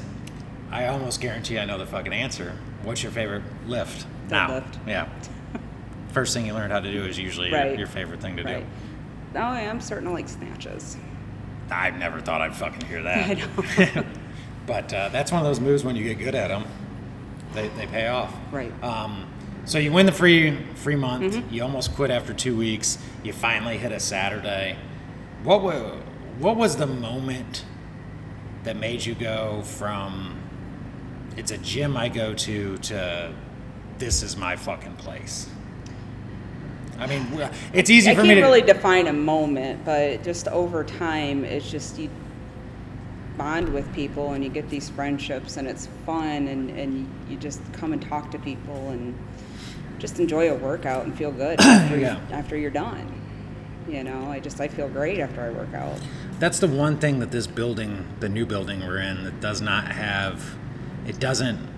[0.71, 2.57] I almost guarantee I know the fucking answer.
[2.83, 4.07] What's your favorite lift?
[4.33, 4.87] Deadlift.
[4.87, 5.07] Yeah.
[6.11, 7.77] First thing you learn how to do is usually your- Right.
[7.77, 8.65] your, favorite thing to Right.
[9.35, 10.95] Oh, I am starting to like snatches.
[10.95, 11.73] do.
[11.73, 14.05] I never thought I'd fucking hear that.
[14.65, 16.65] But uh, that's one of those moves when you get good at them,
[17.53, 18.33] they, they pay off.
[18.51, 18.71] Right.
[18.83, 19.27] Um,
[19.65, 21.35] so you win the free free month.
[21.35, 21.53] Mm-hmm.
[21.53, 22.97] You almost quit after two weeks.
[23.23, 24.77] You finally hit a Saturday.
[25.43, 26.01] What was
[26.39, 27.65] what was the moment
[28.63, 30.39] that made you go from
[31.35, 33.33] it's a gym I go to to
[34.03, 35.47] this is my fucking place?
[36.99, 37.25] I mean,
[37.73, 41.43] it's easy I for can't me to really define a moment, but just over time,
[41.45, 42.09] it's just you
[43.37, 47.61] bond with people and you get these friendships and it's fun and, and you just
[47.73, 49.17] come and talk to people and
[49.99, 52.17] just enjoy a workout and feel good after, Yeah.
[52.17, 53.21] you, after you're done.
[53.87, 55.99] You know, I just I feel great after I work out.
[56.39, 59.91] That's the one thing that this building, the new building we're in, that does not
[59.91, 60.55] have,
[61.07, 61.72] it doesn't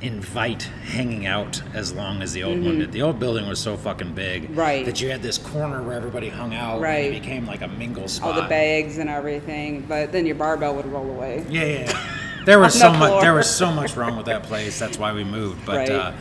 [0.00, 2.92] invite hanging out as long as the old one did.
[2.92, 4.54] The old building was so fucking big Mm-hmm.
[4.54, 4.84] Right.
[4.86, 6.74] that you had this corner where everybody hung out.
[6.74, 7.06] And Right.
[7.12, 8.36] it became like a mingle spot.
[8.36, 11.44] All the bags and everything, but then your barbell would roll away.
[11.48, 11.78] Yeah, yeah.
[11.80, 12.44] yeah.
[12.44, 13.20] There was so the much.
[13.22, 14.78] There was so much wrong with that place.
[14.78, 15.66] That's why we moved.
[15.66, 15.90] But Right.
[15.90, 16.12] uh,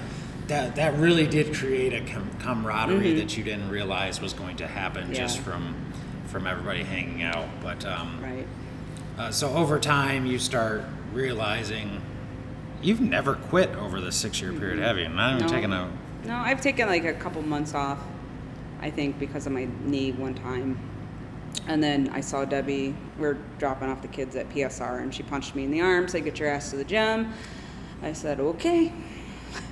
[0.47, 4.67] that that really did create a com- camaraderie that you didn't realize was going to
[4.67, 5.51] happen just Mm-hmm.
[5.51, 5.75] From
[6.25, 7.45] from everybody hanging out.
[7.61, 8.47] But um, Right.
[9.19, 12.01] Uh, so over time, you start realizing
[12.81, 15.09] you've never quit over the six-year period, have you?
[15.09, 15.51] Not even No.
[15.53, 15.89] taking a.
[16.25, 17.99] No, I've taken like a couple months off,
[18.81, 20.77] I think, because of my knee one time.
[21.67, 25.23] And then I saw Debbie, we are dropping off the kids at PSR, and she
[25.23, 27.33] punched me in the arm, said, Get your ass to the gym.
[28.03, 28.91] I said, Okay.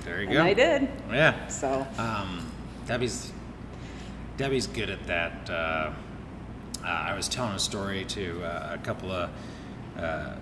[0.04, 0.42] There you And go.
[0.42, 0.88] I did.
[1.10, 1.46] Yeah.
[1.48, 2.50] So, Um,
[2.86, 3.32] Debbie's
[4.36, 5.48] Debbie's good at that.
[5.48, 5.90] Uh,
[6.84, 9.30] uh, I was telling a story to uh, a couple of
[9.98, 10.34] uh,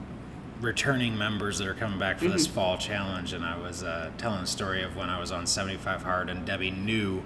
[0.60, 4.40] returning members that are coming back for this fall challenge, and I was uh, telling
[4.42, 7.22] a story of when I was on 75 Hard, and Debbie knew.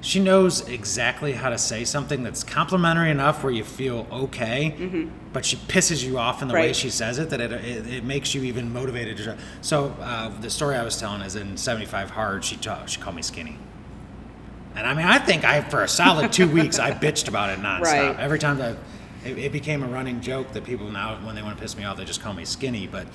[0.00, 5.44] She knows exactly how to say something that's complimentary enough where you feel okay, but
[5.44, 8.32] she pisses you off in the way she says it that it, it, it makes
[8.32, 9.36] you even motivated.
[9.60, 13.16] So uh, the story I was telling is in 75 Hard, she, ta- she called
[13.16, 13.58] me skinny.
[14.76, 17.58] And I mean, I think I, for a solid two weeks, I bitched about it
[17.58, 17.80] nonstop.
[17.80, 18.20] Right.
[18.20, 18.76] Every time that
[19.24, 21.84] it, it became a running joke that people now, when they want to piss me
[21.84, 22.86] off, they just call me skinny.
[22.86, 23.06] But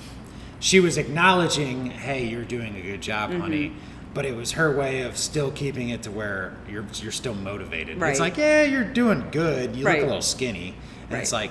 [0.60, 3.40] she was acknowledging, hey, you're doing a good job, Mm-hmm.
[3.40, 3.72] honey.
[4.12, 8.00] But it was her way of still keeping it to where you're you're still motivated.
[8.00, 8.10] Right.
[8.10, 9.74] It's like, yeah, you're doing good.
[9.74, 9.96] You Right.
[9.96, 10.76] look a little skinny.
[11.10, 11.50] And it's like,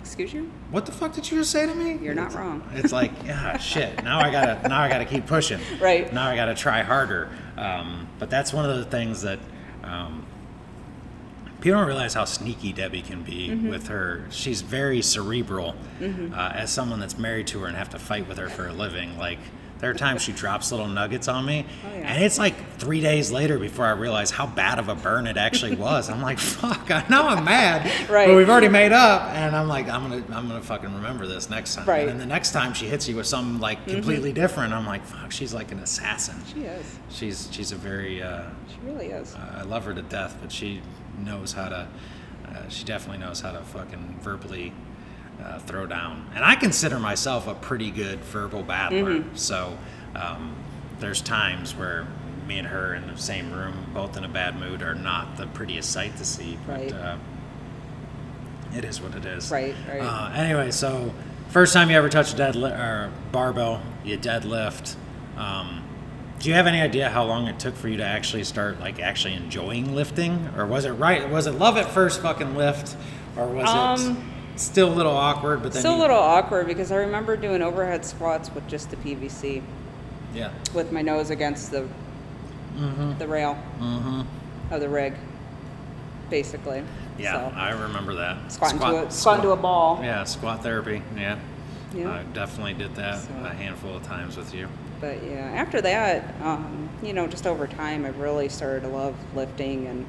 [0.00, 0.50] excuse you?
[0.70, 1.98] what the fuck did you just say to me?
[2.02, 2.62] You're not wrong.
[2.74, 4.02] It's like, yeah, shit.
[4.04, 5.60] Now I gotta, now I gotta keep pushing.
[5.82, 6.10] Right.
[6.10, 7.28] Now I gotta try harder.
[7.58, 9.38] Um, but that's one of the things that
[9.84, 10.24] um,
[11.60, 13.68] people don't realize how sneaky Debbie can be Mm-hmm.
[13.70, 14.24] with her.
[14.30, 15.74] She's very cerebral.
[16.00, 18.72] Uh, as someone that's married to her and have to fight with her for a
[18.72, 19.38] living, like.
[19.80, 22.12] There are times she drops little nuggets on me, Oh, yeah.
[22.12, 25.36] and it's like three days later before I realize how bad of a burn it
[25.36, 26.10] actually was.
[26.10, 28.26] I'm like, "Fuck!" I know I'm mad, Right.
[28.26, 31.48] but we've already made up, and I'm like, "I'm gonna, I'm gonna fucking remember this
[31.48, 32.00] next time." Right.
[32.00, 32.08] Mm-hmm.
[32.10, 35.04] And then the next time she hits you with something like completely different, I'm like,
[35.04, 36.42] "Fuck!" She's like an assassin.
[36.52, 36.98] She is.
[37.10, 39.36] She's she's a very uh, She really is.
[39.36, 40.80] I love her to death, but she
[41.24, 41.88] knows how to.
[42.46, 44.72] Uh, she definitely knows how to fucking verbally
[45.42, 46.28] uh, throw down.
[46.34, 49.16] And I consider myself a pretty good verbal battler.
[49.20, 49.36] Mm-hmm.
[49.36, 49.76] So
[50.14, 50.56] um,
[50.98, 52.06] there's times where
[52.46, 55.46] me and her in the same room, both in a bad mood, are not the
[55.48, 56.58] prettiest sight to see.
[56.66, 56.92] But Right.
[56.92, 57.16] uh,
[58.74, 59.50] it is what it is.
[59.50, 60.00] Right, right.
[60.00, 61.12] Uh, anyway, so
[61.48, 64.94] first time you ever touch a deadlift or barbell, you deadlift.
[65.36, 65.84] Um,
[66.38, 69.00] Do you have any idea how long it took for you to actually start like
[69.00, 71.28] actually enjoying lifting, or was it right?
[71.28, 72.96] Was it love at first fucking lift,
[73.36, 74.16] or was Um,
[74.54, 75.62] it still a little awkward?
[75.62, 78.96] But then Still a little awkward because I remember doing overhead squats with just the
[78.96, 79.62] PVC,
[80.32, 80.50] yeah.
[80.74, 81.86] with my nose against the
[82.78, 83.18] Mm-hmm.
[83.18, 84.20] the rail Mm-hmm.
[84.72, 85.14] of the rig,
[86.30, 86.84] basically.
[87.18, 88.52] Yeah, So, I remember that.
[88.52, 89.98] squat into a squat into a ball.
[90.04, 91.02] Yeah, squat therapy.
[91.16, 91.36] Yeah.
[91.92, 92.12] Yeah.
[92.12, 94.68] I definitely did that So- a handful of times with you.
[95.00, 99.14] But yeah, after that, um, you know, just over time, I really started to love
[99.34, 100.06] lifting and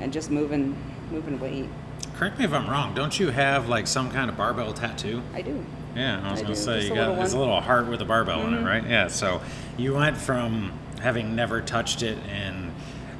[0.00, 0.76] and just moving
[1.10, 1.68] moving weight.
[2.16, 2.94] Correct me if I'm wrong.
[2.94, 5.22] Don't you have like some kind of barbell tattoo?
[5.34, 5.64] I do.
[5.96, 6.60] Yeah, I was I gonna do.
[6.60, 8.66] say Just you a got it's a little heart with a barbell in it, Mhm.
[8.66, 8.86] right?
[8.86, 9.08] Yeah.
[9.08, 9.40] So
[9.76, 12.70] you went from having never touched it in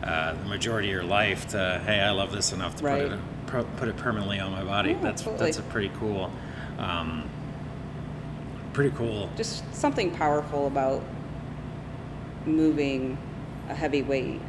[0.05, 3.11] uh, the majority of your life to hey, I love this enough to Right.
[3.47, 4.91] put it put it permanently on my body.
[4.91, 5.47] Yeah, that's absolutely.
[5.47, 6.31] that's a pretty cool,
[6.79, 7.25] um,
[8.73, 9.29] pretty cool.
[9.37, 11.03] Just something powerful about
[12.47, 13.19] moving
[13.69, 14.41] a heavy weight,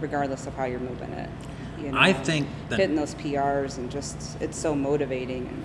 [0.00, 1.30] regardless of how you're moving it.
[1.78, 5.46] You know, I think that- hitting those PRs and just it's so motivating.
[5.46, 5.64] And,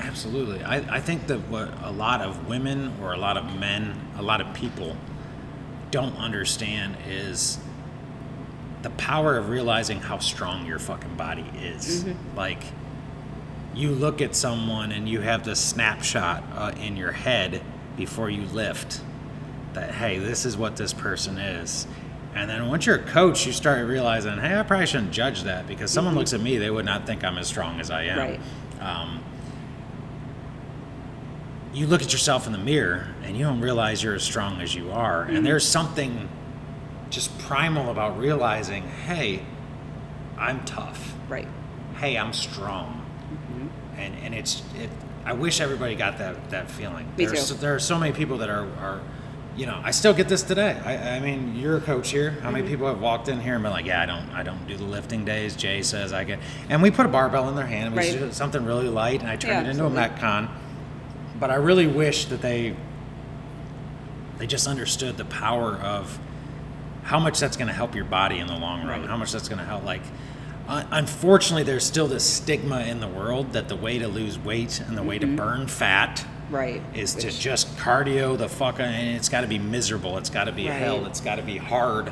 [0.00, 0.64] Absolutely.
[0.64, 4.22] I, I think that what a lot of women or a lot of men, a
[4.22, 4.96] lot of people
[5.90, 7.58] don't understand is
[8.82, 12.04] the power of realizing how strong your fucking body is.
[12.04, 12.36] Mm-hmm.
[12.36, 12.62] Like,
[13.74, 17.62] you look at someone and you have this snapshot uh, in your head
[17.96, 19.00] before you lift
[19.74, 21.86] that, hey, this is what this person is.
[22.34, 25.66] And then once you're a coach, you start realizing, hey, I probably shouldn't judge that
[25.66, 28.18] because someone looks at me, they would not think I'm as strong as I am.
[28.18, 28.40] Right.
[28.80, 29.22] Um,
[31.72, 34.74] you look at yourself in the mirror and you don't realize you're as strong as
[34.74, 35.22] you are.
[35.22, 36.28] And there's something
[37.10, 39.44] just primal about realizing, hey,
[40.38, 41.14] I'm tough.
[41.28, 41.48] right.
[41.96, 42.99] Hey, I'm strong.
[44.00, 44.90] And and it's it.
[45.24, 47.06] I wish everybody got that that feeling.
[47.16, 47.54] Me There's, too.
[47.56, 49.00] There are so many people that are are.
[49.56, 50.80] You know, I still get this today.
[50.84, 52.30] I, I mean, you're a coach here.
[52.30, 52.52] How Mm-hmm.
[52.52, 54.76] many people have walked in here and been like, "Yeah, I don't, I don't do
[54.76, 56.38] the lifting days." Jay says I get,
[56.70, 57.86] and we put a barbell in their hand.
[57.88, 58.18] and We Right.
[58.18, 60.18] do something really light, and I turn Yeah, it into a absolutely.
[60.18, 60.48] metcon.
[61.40, 62.76] But I really wish that they,
[64.38, 66.18] they just understood the power of
[67.02, 69.00] how much that's going to help your body in the long run.
[69.00, 69.08] Right.
[69.10, 69.84] How much that's going to help.
[69.84, 70.02] Like,
[70.70, 74.80] un- unfortunately, there's still this stigma in the world that the way to lose weight
[74.80, 76.82] and the way to burn fat Right.
[76.94, 80.16] is to just cardio the fuck, and it's got to be miserable.
[80.18, 80.78] It's got to be Right.
[80.78, 81.04] hell.
[81.06, 82.10] It's got to be hard.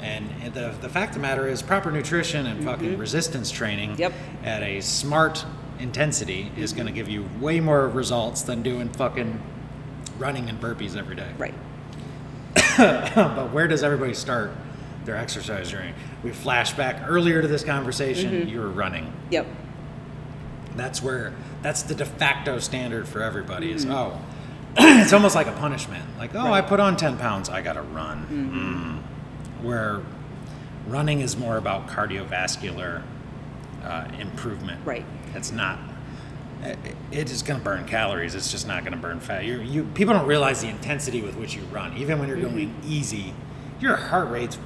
[0.00, 4.00] And the the fact of the matter is, proper nutrition and fucking resistance training Mm-hmm.
[4.00, 4.12] Yep.
[4.44, 5.44] at a smart
[5.78, 9.40] intensity is going to give you way more results than doing fucking
[10.18, 11.28] running and burpees every day.
[11.38, 11.54] Right.
[12.76, 14.50] but where does everybody start
[15.06, 15.92] their exercise journey?
[16.22, 18.32] We flash back earlier to this conversation.
[18.32, 18.48] Mm-hmm.
[18.48, 19.12] You were running.
[19.30, 19.46] Yep.
[20.74, 23.72] That's where that's the de facto standard for everybody.
[23.72, 23.94] Is Mm-hmm.
[23.94, 24.20] oh,
[24.78, 26.04] it's almost like a punishment.
[26.18, 29.00] Like oh, I put on ten pounds, I gotta run.
[29.60, 29.64] Mm.
[29.64, 30.02] Where
[30.86, 33.02] running is more about cardiovascular
[33.82, 34.84] uh, improvement.
[34.84, 35.04] Right.
[35.34, 35.78] It's not.
[36.62, 36.76] it-
[37.30, 38.34] is going to burn calories.
[38.34, 39.44] It's just not going to burn fat.
[39.44, 41.96] You, you people don't realize the intensity with which you run.
[41.96, 42.88] Even when you're going Mm-hmm.
[42.92, 43.32] easy,
[43.80, 44.58] your heart rate's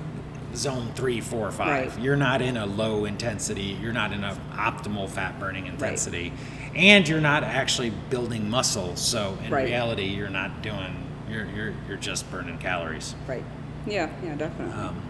[0.55, 1.95] zone three, four, five.
[1.97, 2.05] Right.
[2.05, 3.77] You're not in a low intensity.
[3.81, 6.33] You're not in a optimal fat burning intensity,
[6.75, 8.97] and you're not actually building muscle.
[8.97, 9.65] So in Right.
[9.67, 11.07] reality, you're not doing.
[11.29, 13.15] You're you're you're just burning calories.
[13.27, 13.45] Right.
[13.87, 14.11] Yeah.
[14.25, 14.35] Yeah.
[14.35, 14.75] Definitely.
[14.75, 15.01] Um,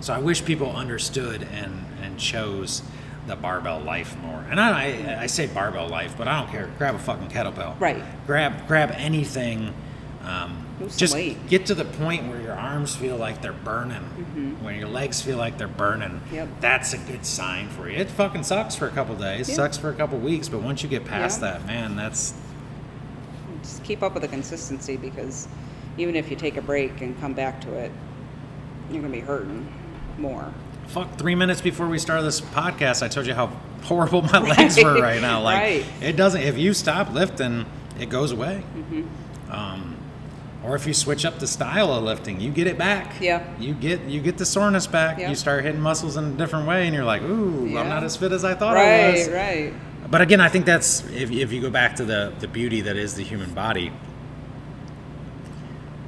[0.00, 2.82] so I wish people understood and and chose
[3.26, 4.42] the barbell life more.
[4.50, 4.72] And I,
[5.18, 6.68] I I say barbell life, but I don't care.
[6.78, 7.78] Grab a fucking kettlebell.
[7.78, 8.02] Right.
[8.26, 9.72] Grab grab anything.
[10.24, 11.14] Um, Lose just
[11.48, 15.36] get to the point where your arms feel like they're burning, when your legs feel
[15.36, 16.08] like they're burning.
[16.10, 16.34] Mm-hmm.
[16.34, 16.48] Yep.
[16.60, 17.96] That's a good sign for you.
[17.98, 19.56] It fucking sucks for a couple days, Yeah.
[19.56, 21.52] sucks for a couple weeks, but once you get past Yeah.
[21.52, 22.34] that, man, that's
[23.62, 25.48] just keep up with the consistency because
[25.98, 27.92] even if you take a break and come back to it,
[28.90, 29.66] you're gonna be hurting
[30.18, 30.52] more.
[30.88, 33.46] fuck three minutes before we started this podcast i told you how
[33.84, 35.02] horrible my legs were Right.
[35.02, 35.84] right now like Right.
[36.02, 37.64] it doesn't if you stop lifting
[38.00, 39.52] it goes away Mm-hmm.
[39.52, 39.96] um,
[40.62, 43.42] or if you switch up the style of lifting you get it back Yeah.
[43.58, 45.30] you get you get the soreness back Yeah.
[45.30, 47.80] you start hitting muscles in a different way and you're like ooh Yeah.
[47.80, 49.72] i'm not as fit as i thought i was Right.
[49.72, 50.10] Right.
[50.10, 52.96] but again i think that's if, if you go back to the the beauty that
[52.96, 53.90] is the human body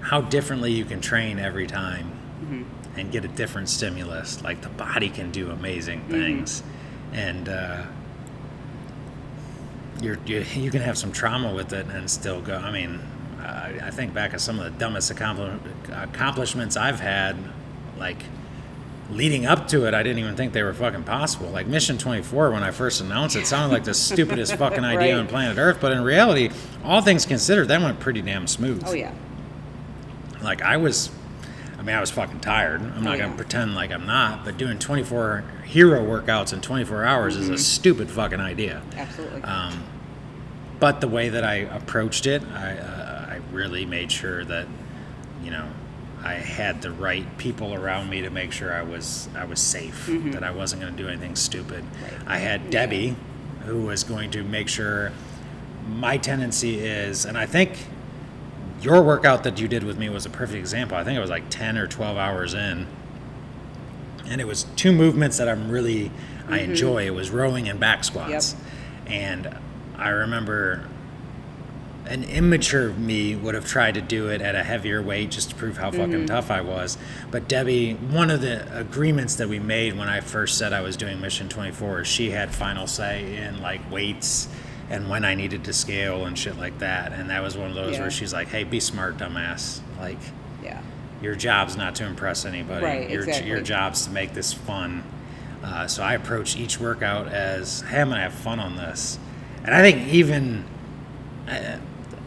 [0.01, 2.11] how differently you can train every time
[2.97, 6.63] and get a different stimulus like the body can do amazing things
[7.15, 7.83] and uh,
[10.03, 13.01] you're, you you can have some trauma with it and still go i mean
[13.53, 15.59] I, I think back of some of the dumbest accompli-
[15.93, 17.37] accomplishments i've had
[17.99, 18.19] like
[19.11, 21.49] leading up to it, I didn't even think they were fucking possible.
[21.51, 25.21] Like Mission 24, when I first announced it, sounded like the stupidest fucking idea Right.
[25.21, 25.79] on planet Earth.
[25.83, 26.49] But in reality,
[26.83, 28.83] all things considered, that went pretty damn smooth.
[28.87, 29.13] Oh yeah.
[30.43, 31.11] like I was.
[31.79, 32.81] I mean, I was fucking tired.
[32.81, 33.37] I'm not Oh, gonna yeah.
[33.37, 38.09] pretend like I'm not, but doing 24 hero workouts in 24 hours is a stupid
[38.11, 38.81] fucking idea.
[38.97, 39.43] Absolutely.
[39.43, 39.83] Um,
[40.81, 43.02] but the way that I approached it, I, uh, I
[43.53, 44.67] really made sure that,
[45.43, 45.69] you know,
[46.25, 50.07] I had the right people around me to make sure I was I was safe,
[50.07, 50.31] mm-hmm.
[50.33, 51.85] that I wasn't going to do anything stupid.
[52.03, 52.13] Right.
[52.27, 53.17] I had Debbie,
[53.65, 55.13] who was going to make sure.
[55.89, 57.77] My tendency is, and I think
[58.81, 60.97] your workout that you did with me was a perfect example.
[60.97, 62.87] I think it was like 10 or 12 hours in.
[64.27, 66.11] And it was two movements that I'm really
[66.49, 66.71] I mm-hmm.
[66.71, 67.07] enjoy.
[67.07, 68.57] It was rowing and back squats.
[69.07, 69.57] And
[69.97, 70.87] I remember
[72.07, 75.55] an immature me would have tried to do it at a heavier weight just to
[75.55, 76.99] prove how fucking tough I was.
[77.31, 80.97] But Debbie, one of the agreements that we made when I first said I was
[80.97, 84.49] doing Mission 24 is she had final say in like weights
[84.91, 87.13] and when I needed to scale and shit like that.
[87.13, 88.01] And that was one of those Yeah.
[88.03, 89.81] where she's like, "Hey, be smart, dumbass.
[89.99, 90.19] Like
[90.63, 90.81] yeah.
[91.23, 92.85] your job's not to impress anybody.
[92.85, 93.49] Right, your, exactly.
[93.49, 95.05] your job's to make this fun.
[95.63, 99.19] Uh, so I approach each workout as, hey, I'm gonna have fun on this.
[99.65, 100.65] And I think even,
[101.47, 101.79] I,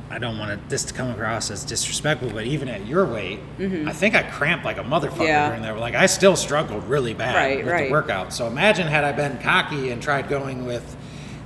[0.09, 3.91] I don't want this to come across as disrespectful, but even at your weight, I
[3.91, 5.21] think I cramped like a motherfucker Mm-hmm.
[5.23, 5.47] Yeah.
[5.47, 5.77] during that.
[5.79, 7.85] Like I still struggled really bad Right, with right.
[7.87, 8.31] the workout.
[8.33, 10.95] So imagine had I been cocky and tried going with,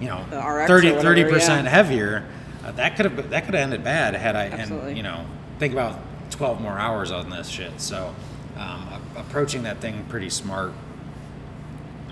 [0.01, 1.69] you know, The RX or 30 percent yeah.
[1.71, 2.25] heavier.
[2.63, 4.97] Uh, that could have that could have ended bad had I and Absolutely.
[4.97, 5.25] you know
[5.59, 5.97] think about
[6.31, 7.79] 12 more hours on this shit.
[7.79, 8.13] So
[8.57, 10.73] um, approaching that thing pretty smart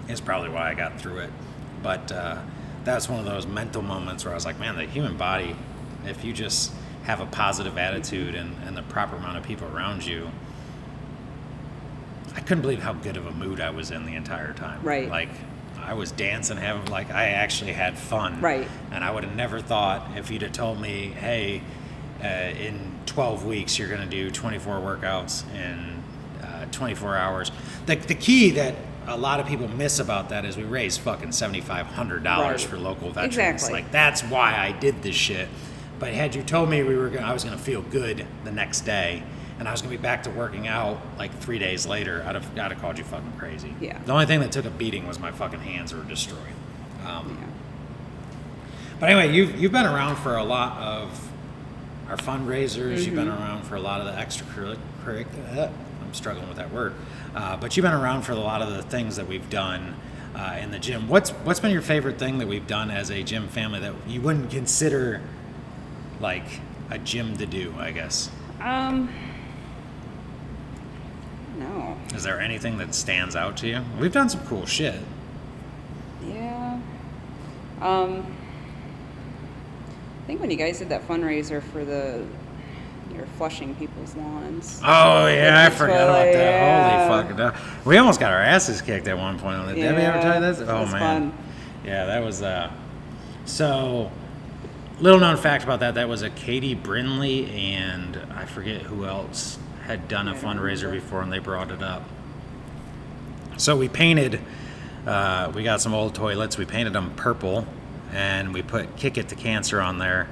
[0.07, 1.29] is probably why I got through it.
[1.83, 2.37] But uh,
[2.85, 5.55] that's one of those mental moments where I was like, man, the human body,
[6.09, 6.71] if you just
[7.03, 10.29] have a positive attitude and, and the proper amount of people around you,
[12.35, 14.81] I couldn't believe how good of a mood I was in the entire time.
[14.83, 15.09] Right.
[15.09, 15.29] Like,
[15.81, 18.41] I was dancing, having like I actually had fun.
[18.41, 18.67] Right.
[18.91, 21.61] And I would have never thought if you'd have told me, hey,
[22.21, 26.03] uh, in 12 weeks you're going to do 24 workouts in
[26.43, 27.51] uh, 24 hours.
[27.85, 28.75] The, the key that
[29.07, 32.59] a lot of people miss about that is we raised fucking $7,500 Right.
[32.59, 33.37] for local veterans.
[33.37, 33.71] Exactly.
[33.71, 35.47] Like that's why I did this shit.
[35.99, 38.51] But had you told me we were gonna, I was going to feel good the
[38.51, 39.23] next day.
[39.59, 42.23] And I was gonna be back to working out like three days later.
[42.27, 43.73] I'd have, I'd have called you fucking crazy.
[43.81, 43.97] Yeah.
[44.05, 46.37] The only thing that took a beating was my fucking hands were destroyed.
[47.03, 47.47] Um, Yeah.
[48.99, 51.31] but anyway, you've you've been around for a lot of
[52.07, 53.03] our fundraisers.
[53.03, 55.71] You've been around for a lot of the extracurricular.
[56.03, 56.93] I'm struggling with that word,
[57.35, 59.95] uh, but you've been around for a lot of the things that we've done
[60.35, 61.07] uh, in the gym.
[61.07, 64.21] What's what's been your favorite thing that we've done as a gym family that you
[64.21, 65.21] wouldn't consider
[66.19, 66.45] like
[66.89, 67.73] a gym to do?
[67.77, 68.29] I guess.
[68.61, 69.09] Um.
[71.57, 71.97] No.
[72.15, 73.81] Is there anything that stands out to you?
[73.99, 74.99] We've done some cool shit.
[76.27, 76.79] Yeah.
[77.81, 78.25] Um.
[80.23, 82.25] I think when you guys did that fundraiser for the,
[83.15, 84.81] you're flushing people's lawns.
[84.83, 86.33] Oh yeah, I forgot about that.
[86.33, 87.07] yeah.
[87.07, 87.37] Holy fucking!
[87.37, 87.81] hell.
[87.85, 89.75] We almost got our asses kicked at one point on it.
[89.75, 90.59] Did we ever tell you this?
[90.59, 91.37] it Oh was man, fun.
[91.85, 92.69] yeah, that was uh.
[93.45, 94.11] So,
[94.99, 99.57] little known fact about that: that was a Katie Brinley and I forget who else
[99.83, 102.03] had done a fundraiser before, and they brought it up.
[103.57, 104.41] So we painted.
[105.05, 106.57] Uh, we got some old toilets.
[106.57, 107.65] We painted them purple,
[108.11, 110.27] and we put "Kick It to Cancer" on there,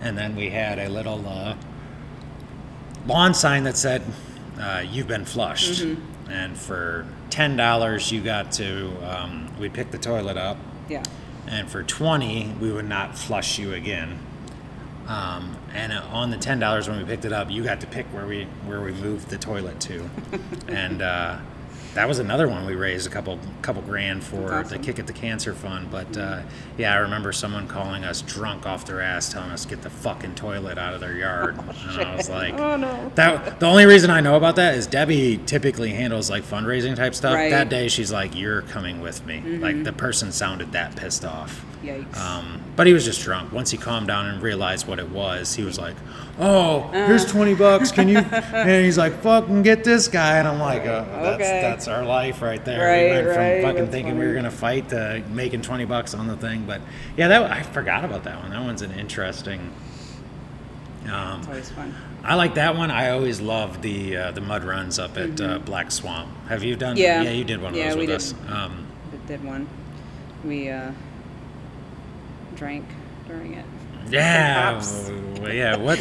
[0.00, 1.26] and then we had a little.
[1.26, 1.54] Uh,
[3.06, 4.02] lawn sign that said
[4.60, 5.80] uh, "You've been flushed,"
[6.28, 10.56] and for ten dollars you got to um, we picked the toilet up,
[10.88, 11.02] Yeah.
[11.50, 14.18] And for twenty we would not flush you again.
[15.06, 17.86] Um, and uh, on the ten dollars when we picked it up, you got to
[17.86, 20.08] pick where we where we moved the toilet to,
[20.68, 21.38] and uh,
[21.94, 24.78] that was another one we raised a couple couple grand for That's the.
[24.78, 25.90] Kick at the Cancer Fund.
[25.90, 26.42] But uh,
[26.78, 30.34] yeah, I remember someone calling us drunk off their ass, telling us get the fucking
[30.36, 33.10] toilet out of their yard, and I was like, Oh no.
[33.16, 37.14] that the only reason I know about that is Debbie typically handles like fundraising type
[37.14, 37.34] stuff.
[37.34, 37.50] Right.
[37.50, 41.64] That day she's like, "You're coming with me." Like the person sounded that pissed off.
[41.82, 42.14] Yikes.
[42.18, 43.52] Um, but he was just drunk.
[43.52, 45.96] Once he calmed down and realized what it was, he was like,
[46.38, 47.90] "Oh, here's twenty bucks.
[47.90, 48.18] Can you?"
[48.52, 51.60] and he's like, "Fucking get this guy." And I'm like, uh, "That's Okay.
[51.62, 54.34] that's our life right there." Right, we went from right, fucking that's thinking we were
[54.34, 56.64] gonna fight to making twenty bucks on the thing.
[56.66, 56.80] But
[57.16, 58.50] yeah, that I forgot about that one.
[58.50, 59.72] That one's an interesting.
[61.10, 61.94] Um, It's always fun.
[62.22, 62.90] I like that one.
[62.90, 66.28] I always loved the uh, the mud runs up at uh, Black Swamp.
[66.48, 66.96] Have you done?
[66.96, 67.02] Mm-hmm.
[67.02, 67.22] Yeah.
[67.22, 68.16] yeah, you did one of Yeah, those we with did.
[68.16, 68.34] us.
[68.48, 68.86] Um,
[69.26, 69.66] Did- one.
[70.44, 70.90] We uh,
[72.56, 72.84] drank
[73.26, 73.64] during it.
[74.10, 74.82] yeah,
[75.50, 75.76] yeah.
[75.76, 75.98] What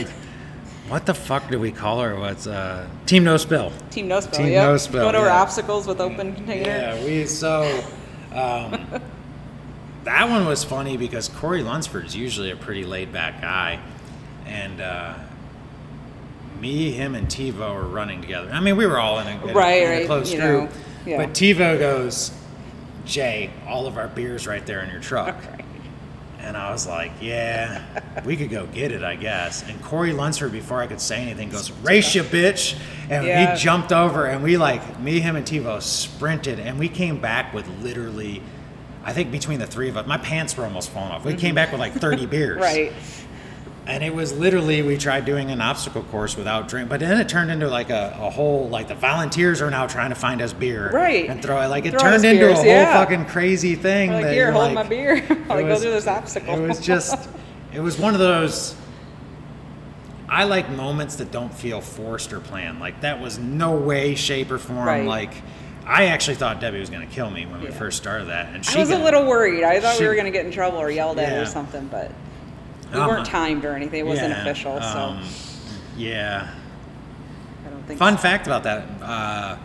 [0.89, 2.15] what the fuck do we call her?
[2.19, 3.71] What's uh, Team No Spill?
[3.91, 4.37] Team No Spill.
[4.39, 4.63] Team yep.
[4.63, 5.41] No Spill, Going over yeah.
[5.41, 6.65] obstacles with open container.
[6.69, 7.63] Yeah, we so
[8.33, 8.87] um,
[10.03, 13.79] that one was funny because Corey Lunsford is usually a pretty laid back guy,
[14.45, 15.13] and uh,
[16.59, 18.49] me, him, and TiVo were running together.
[18.51, 20.39] I mean, we were all in a, in a- Right, in a right, close you
[20.39, 20.69] group.
[20.69, 20.75] know,
[21.05, 21.17] yeah.
[21.17, 22.31] But TiVo goes,
[23.05, 25.35] Jay, all of our beers right there in your truck.
[25.51, 25.58] Right.
[26.41, 27.83] And I was like, yeah,
[28.25, 29.67] we could go get it, I guess.
[29.67, 32.77] And Corey Lunsford, before I could say anything, goes, race you, bitch.
[33.09, 33.55] And Yeah.
[33.55, 36.59] he jumped over, and we, like, me, him, and TiVo sprinted.
[36.59, 38.41] And we came back with literally,
[39.03, 41.25] I think between the three of us, my pants were almost falling off.
[41.25, 42.61] We came back with like 30 beers.
[42.61, 42.61] Mm-hmm.
[42.61, 42.93] Right.
[43.89, 46.89] And it was literally, we tried doing an obstacle course without drink.
[46.89, 50.09] But then it turned into like a, a whole, like the volunteers are now trying
[50.09, 50.91] to find us beer.
[50.91, 51.27] Right.
[51.27, 51.67] And throw it.
[51.69, 52.93] Like it Throw turned into beers, a whole yeah.
[52.93, 54.11] fucking crazy thing.
[54.11, 55.15] Like, that here, hold like- my beer
[55.49, 56.53] I go through this obstacle.
[56.53, 57.27] It was just,
[57.73, 58.75] it was one of those.
[60.29, 62.79] I like moments that don't feel forced or planned.
[62.79, 64.85] Like that was no way, shape, or form.
[64.85, 65.03] Right.
[65.03, 65.33] Like
[65.87, 67.73] I actually thought Debbie was going to kill me when we Yeah.
[67.73, 69.63] first started that, and she I was a little worried.
[69.63, 71.39] I thought she- we were going to get in trouble or yelled at Yeah.
[71.41, 72.11] or something, but
[72.93, 73.99] we weren't timed or anything.
[73.99, 75.23] It wasn't yeah, official, so um,
[75.97, 76.53] yeah.
[77.65, 77.99] I don't think.
[77.99, 79.57] Fun fact about that: uh,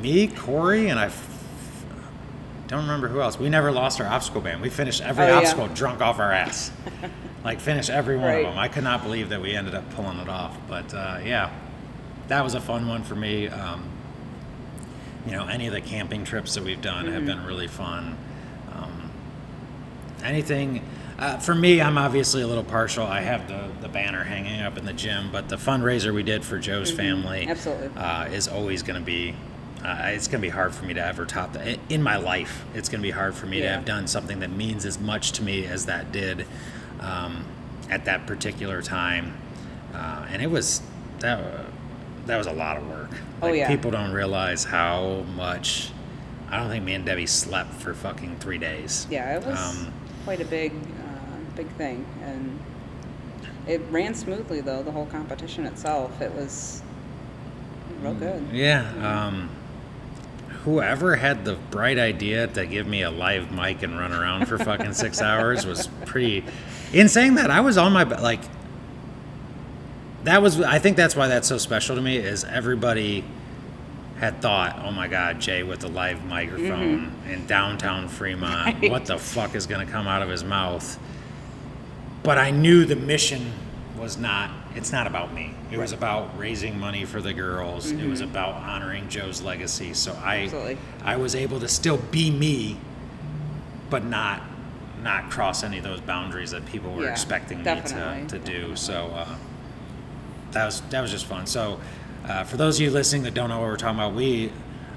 [0.00, 1.84] me, Corey, and I f-
[2.66, 3.38] don't remember who else.
[3.38, 4.60] We never lost our obstacle band.
[4.62, 5.38] We finished every Oh, yeah.
[5.38, 6.70] obstacle drunk off our ass.
[7.44, 8.44] like finished every one Right.
[8.44, 8.58] of them.
[8.58, 10.56] I could not believe that we ended up pulling it off.
[10.68, 11.50] But uh, yeah,
[12.28, 13.48] that was a fun one for me.
[13.48, 13.84] Um,
[15.26, 17.26] you know, any of the camping trips that we've done have Mm-hmm.
[17.26, 18.16] been really fun.
[18.74, 19.10] Um,
[20.22, 20.82] anything
[21.18, 24.76] uh, for me i'm obviously a little partial i have the, the banner hanging up
[24.78, 27.50] in the gym but the fundraiser we did for joe's family Mm-hmm.
[27.50, 27.90] Absolutely.
[27.96, 29.34] uh, is always going to be
[29.84, 32.64] uh, it's going to be hard for me to ever top that in my life
[32.74, 35.32] it's going to be hard for me to have done something that means as much
[35.32, 36.46] to me as that did
[37.00, 37.44] um,
[37.90, 39.34] at that particular time
[39.94, 40.82] uh, and it was
[41.20, 41.64] that
[42.26, 43.10] that was a lot of work
[43.40, 43.68] Oh, Like, yeah.
[43.68, 45.90] people don't realize how much
[46.50, 49.92] i don't think me and debbie slept for fucking three days Yeah, it was Um,
[50.24, 50.72] quite a big,
[51.58, 52.58] big thing, and
[53.66, 54.82] it ran smoothly though.
[54.82, 56.82] The whole competition itself, it was
[58.00, 58.18] real Mm.
[58.20, 58.46] good.
[58.52, 58.84] Yeah.
[59.26, 59.50] Um,
[60.64, 64.56] whoever had the bright idea to give me a live mic and run around for
[64.58, 66.44] fucking six hours was pretty.
[66.92, 68.40] In saying that, I was on my like.
[70.24, 70.60] That was.
[70.60, 72.16] I think that's why that's so special to me.
[72.18, 73.24] Is everybody
[74.18, 78.80] had thought, oh my God, Jay with the live microphone in downtown Fremont.
[78.82, 78.90] Right.
[78.90, 80.98] What the fuck is going to come out of his mouth?
[82.22, 83.52] But I knew the mission
[83.96, 85.54] was not, it's not about me.
[85.70, 87.90] It was about raising money for the girls.
[87.90, 89.94] It was about honoring Joe's legacy.
[89.94, 90.78] So I, Absolutely.
[91.04, 92.76] I was able to still be me,
[93.90, 94.42] but not,
[95.02, 98.76] not cross any of those boundaries that people were Yeah, expecting me to, to do.
[98.76, 99.36] So, uh,
[100.52, 101.46] that was that was just fun.
[101.46, 101.78] So,
[102.24, 104.50] uh, for those of you listening that don't know what we're talking about, we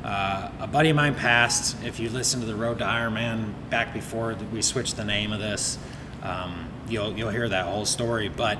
[0.03, 1.75] uh, a buddy of mine passed.
[1.83, 5.39] If you listen to the Road to Ironman back before we switched the name of
[5.39, 5.77] this,
[6.23, 8.29] um, you'll you'll hear that whole story.
[8.29, 8.57] But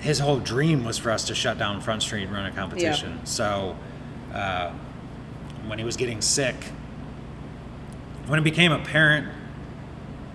[0.00, 3.20] his whole dream was for us to shut down Front Street and run a competition.
[3.26, 3.76] So,
[4.32, 4.72] uh,
[5.66, 6.54] when he was getting sick,
[8.26, 9.28] when it became apparent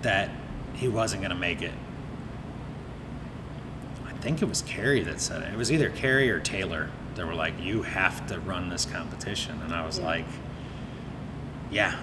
[0.02, 0.30] that
[0.74, 1.72] he wasn't going to make it,
[4.06, 5.54] I think it was Carrie that said it.
[5.54, 9.62] It was either Carrie or Taylor that were like, "You have to run this competition,"
[9.64, 10.06] and I was Yeah.
[10.06, 10.26] like,
[11.72, 11.96] "Yeah."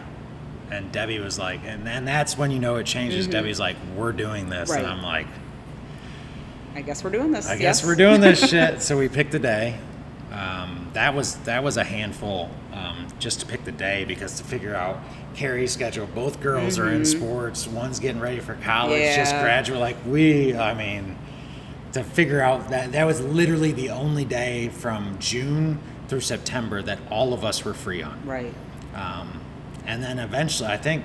[0.71, 3.27] And Debbie was like, and then that's when you know it changes.
[3.27, 5.27] Debbie's like, "We're doing this," and I'm like,
[6.75, 7.49] I guess we're doing this.
[7.49, 7.85] I guess yes.
[7.85, 8.83] we're doing this shit.
[8.83, 9.79] So we picked a day.
[10.33, 14.45] Um, that was that was a handful um, just to pick the day because to
[14.45, 14.99] figure out
[15.35, 16.07] Carrie's schedule.
[16.07, 17.66] Both girls are in sports.
[17.66, 19.14] One's getting ready for college.
[19.16, 19.81] Just graduate.
[19.81, 21.16] Like we, I mean,
[21.93, 26.99] to figure out that that was literally the only day from June through September that
[27.11, 28.25] all of us were free on.
[28.25, 28.55] Right.
[28.95, 29.41] Um,
[29.91, 31.05] and then eventually, I think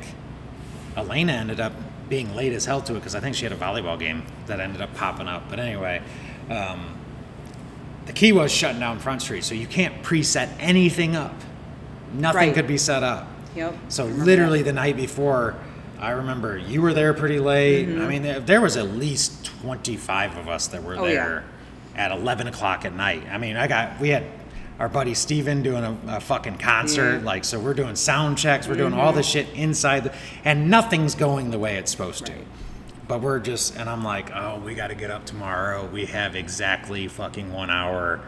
[0.96, 1.74] Elena ended up
[2.08, 4.60] being late as hell to it because I think she had a volleyball game that
[4.60, 5.50] ended up popping up.
[5.50, 6.02] But anyway,
[6.50, 6.96] um,
[8.06, 11.34] the key was shutting down Front Street, so you can't preset anything up.
[12.14, 12.54] Nothing Right.
[12.54, 13.28] could be set up.
[13.56, 13.76] Yep.
[13.88, 14.66] So literally that.
[14.66, 15.56] the night before,
[16.00, 17.88] I remember you were there pretty late.
[17.88, 18.02] Mm-hmm.
[18.02, 21.14] I mean, there, there was at least twenty five of us that were Oh, yeah.
[21.14, 21.44] there
[21.96, 23.24] at eleven o'clock at night.
[23.32, 24.24] I mean, I got we had
[24.80, 27.12] our buddy Steven doing a, a fucking concert.
[27.12, 27.16] Yeah.
[27.18, 27.26] Mm-hmm.
[27.26, 28.68] Like, so we're doing sound checks.
[28.68, 30.14] We're doing all this shit inside, the,
[30.44, 32.34] and nothing's going the way it's supposed to.
[33.08, 35.86] But we're just, and I'm like, oh, we got to get up tomorrow.
[35.86, 38.20] We have exactly fucking one hour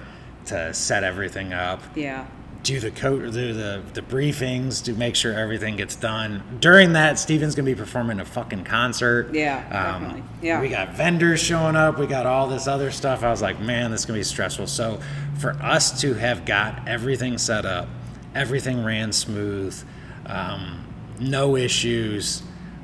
[0.46, 2.26] to set everything up Yeah.
[2.64, 6.42] do the co- do the the briefings to make sure everything gets done.
[6.62, 9.34] During that, Steven's gonna be performing a fucking concert.
[9.34, 10.24] Yeah, definitely.
[10.42, 10.62] Yeah.
[10.62, 11.98] We got vendors showing up.
[12.00, 13.24] We got all this other stuff.
[13.24, 14.68] I was like, man, this is gonna be stressful.
[14.68, 15.00] So
[15.40, 17.88] for us to have got everything set up,
[18.34, 19.78] everything ran smooth,
[20.26, 20.86] um,
[21.20, 22.44] no issues.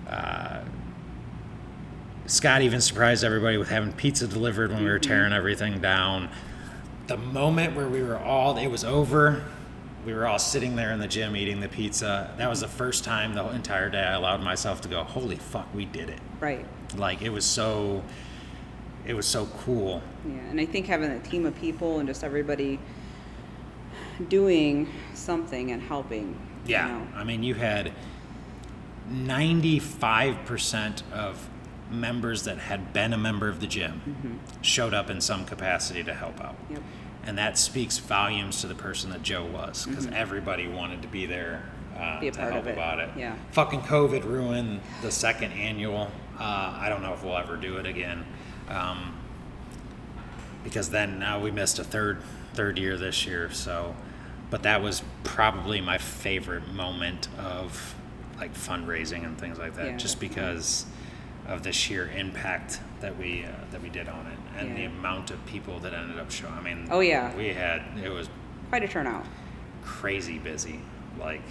[0.09, 0.61] Uh,
[2.25, 6.29] Scott even surprised everybody with having pizza delivered when we were tearing everything down.
[7.07, 9.43] The moment where we were all, it was over.
[10.05, 12.33] We were all sitting there in the gym eating the pizza.
[12.37, 15.67] That was the first time the entire day I allowed myself to go, "Holy fuck,
[15.73, 16.65] we did it!" Right.
[16.95, 18.03] Like it was so,
[19.05, 20.01] it was so cool.
[20.27, 22.79] Yeah, and I think having a team of people and just everybody
[24.29, 26.39] doing something and helping.
[26.65, 27.07] Yeah, You know?
[27.15, 27.91] I mean, you had
[29.11, 31.49] 95% of
[31.91, 36.13] members that had been a member of the gym showed up in some capacity to
[36.13, 36.55] help out.
[36.69, 36.81] Yep.
[37.25, 41.25] And that speaks volumes to the person that Joe was because everybody wanted to be
[41.25, 41.63] there
[41.95, 42.19] uh, Mm-hmm.
[42.21, 43.09] Be to help it, about it.
[43.15, 43.35] yeah.
[43.51, 46.09] Fucking COVID ruined the second annual.
[46.39, 48.25] Uh, I don't know if we'll ever do it again.
[48.69, 49.13] Um,
[50.63, 52.21] because then now we missed a third
[52.53, 53.95] third year this year so
[54.49, 57.95] but that was probably my favorite moment of
[58.37, 60.85] like fundraising and things like that Yeah, just because
[61.47, 65.31] of the sheer impact that we uh, that we did on it and the amount
[65.31, 67.35] of people that ended up showing i mean Oh, yeah.
[67.35, 68.29] we had it was
[68.69, 69.25] Quite a turnout.
[69.83, 70.79] crazy busy
[71.19, 71.41] like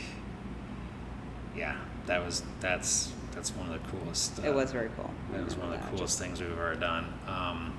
[1.56, 5.10] yeah that was that's that's one of the coolest uh, It was very cool.
[5.34, 5.90] It was one of the that.
[5.94, 7.06] coolest things we've ever done.
[7.26, 7.74] Um,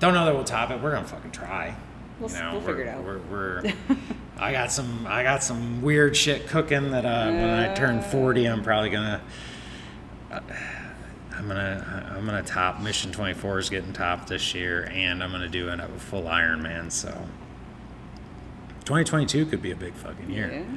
[0.00, 0.80] don't know that we'll top it.
[0.82, 1.74] We're gonna fucking try.
[2.20, 3.04] We'll You know, we'll figure it out.
[3.04, 3.62] We're, we're
[4.38, 8.46] I got some I got some weird shit cooking that uh, when I turn forty,
[8.46, 9.20] I'm probably gonna.
[10.30, 10.40] uh,
[11.36, 15.48] I'm gonna I'm gonna top Mission 24 is getting topped this year, and I'm gonna
[15.48, 16.90] do a full Ironman.
[16.92, 17.08] So
[18.84, 20.50] 2022 could be a big fucking year.
[20.52, 20.76] Yeah.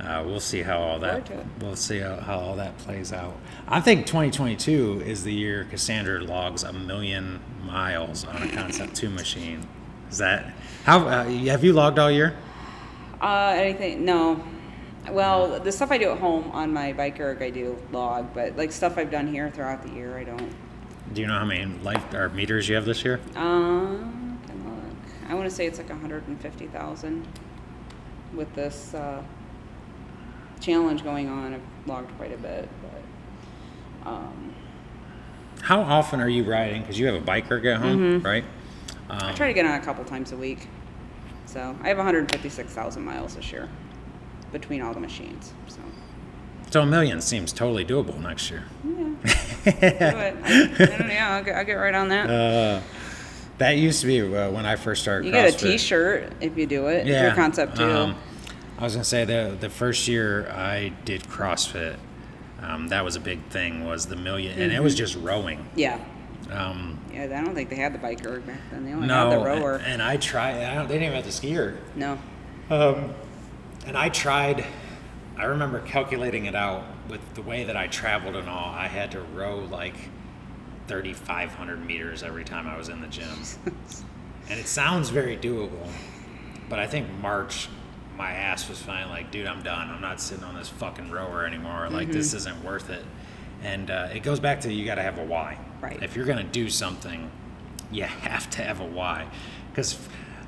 [0.00, 1.62] Uh, we'll see how all that Forward to it.
[1.62, 3.36] we'll see how, how all that plays out.
[3.68, 9.66] I think 2022 is the year Cassandra logs a million miles on a Concept2 machine.
[10.10, 12.36] Is that how uh, have you logged all year?
[13.20, 14.04] Uh, anything?
[14.04, 14.42] No.
[15.10, 18.56] Well, the stuff I do at home on my bike erg, I do log, but
[18.56, 20.52] like stuff I've done here throughout the year, I don't.
[21.12, 23.20] Do you know how many life or meters you have this year?
[23.36, 25.30] Um, look.
[25.30, 27.28] I want to say it's like 150,000
[28.34, 29.22] with this uh,
[30.60, 31.54] challenge going on.
[31.54, 34.54] I've logged quite a bit, but um,
[35.62, 36.82] How often are you riding?
[36.82, 38.44] Because you have a bike erg at home, right?
[38.44, 39.12] Mm-hmm.
[39.12, 40.68] I Um, try to get on a couple times a week.
[41.46, 43.68] So I have 156,000 miles this year
[44.52, 45.52] between all the machines.
[45.66, 45.80] So
[46.70, 48.62] so a million seems totally doable next year.
[48.84, 48.92] yeah,
[49.64, 50.36] do it.
[50.44, 52.30] I, I don't know, yeah, I'll get, I'll get right on that.
[52.30, 52.80] Uh,
[53.58, 55.26] that used to be uh, when I first started.
[55.26, 55.72] you get a CrossFit.
[55.72, 57.06] T-shirt if you do it.
[57.08, 57.80] Yeah, your Concept2.
[57.80, 58.14] um,
[58.80, 61.96] I was gonna say the the first year I did CrossFit,
[62.62, 63.84] um, that was a big thing.
[63.86, 65.68] Was the million, and it was just rowing.
[65.76, 65.98] yeah,
[66.50, 67.24] Um, yeah.
[67.24, 68.84] I don't think they had the bike erg back then.
[68.86, 69.74] They only no, had the rower.
[69.76, 70.62] and, and I tried.
[70.64, 71.76] I don't, they didn't even have the skier.
[71.94, 72.18] no.
[72.70, 73.14] Um,
[73.86, 74.64] and I tried.
[75.36, 78.72] I remember calculating it out with the way that I traveled and all.
[78.74, 79.94] I had to row like
[80.86, 83.28] 3,500 meters every time I was in the gym.
[84.48, 85.86] And it sounds very doable,
[86.68, 87.68] but I think March,
[88.20, 89.88] my ass was finally like, dude, I'm done.
[89.88, 91.88] I'm not sitting on this fucking rower anymore.
[91.88, 92.18] Like, Mm-hmm.
[92.18, 93.02] this isn't worth it.
[93.62, 95.56] And uh, it goes back to you got to have a why.
[95.80, 96.02] Right.
[96.02, 97.30] If you're going to do something,
[97.90, 99.26] you have to have a why.
[99.70, 99.98] Because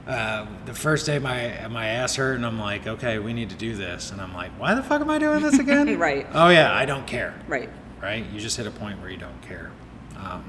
[0.06, 3.56] uh, the first day my my ass hurt, and I'm like, okay, we need to
[3.56, 4.10] do this.
[4.12, 5.98] And I'm like, why the fuck am I doing this again?
[6.08, 6.26] Right.
[6.34, 7.70] Oh, yeah, I don't care Right.
[8.02, 8.26] right?
[8.32, 9.70] You just hit a point where you don't care.
[10.16, 10.44] Um,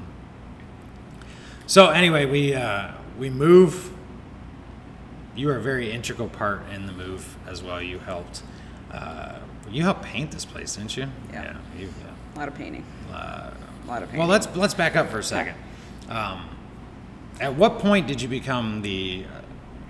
[1.67, 3.91] so anyway, we uh, we move.
[5.35, 7.81] You were a very integral part in the move as well.
[7.81, 8.43] You helped.
[8.91, 11.07] Uh, you helped paint this place, didn't you?
[11.31, 11.55] Yeah.
[11.77, 11.89] you,
[12.35, 12.85] A lot of painting.
[13.11, 14.19] uh, A lot of painting.
[14.19, 15.55] well, let's let's back up for a second.
[16.09, 16.49] Um,
[17.41, 19.25] at what point did you become the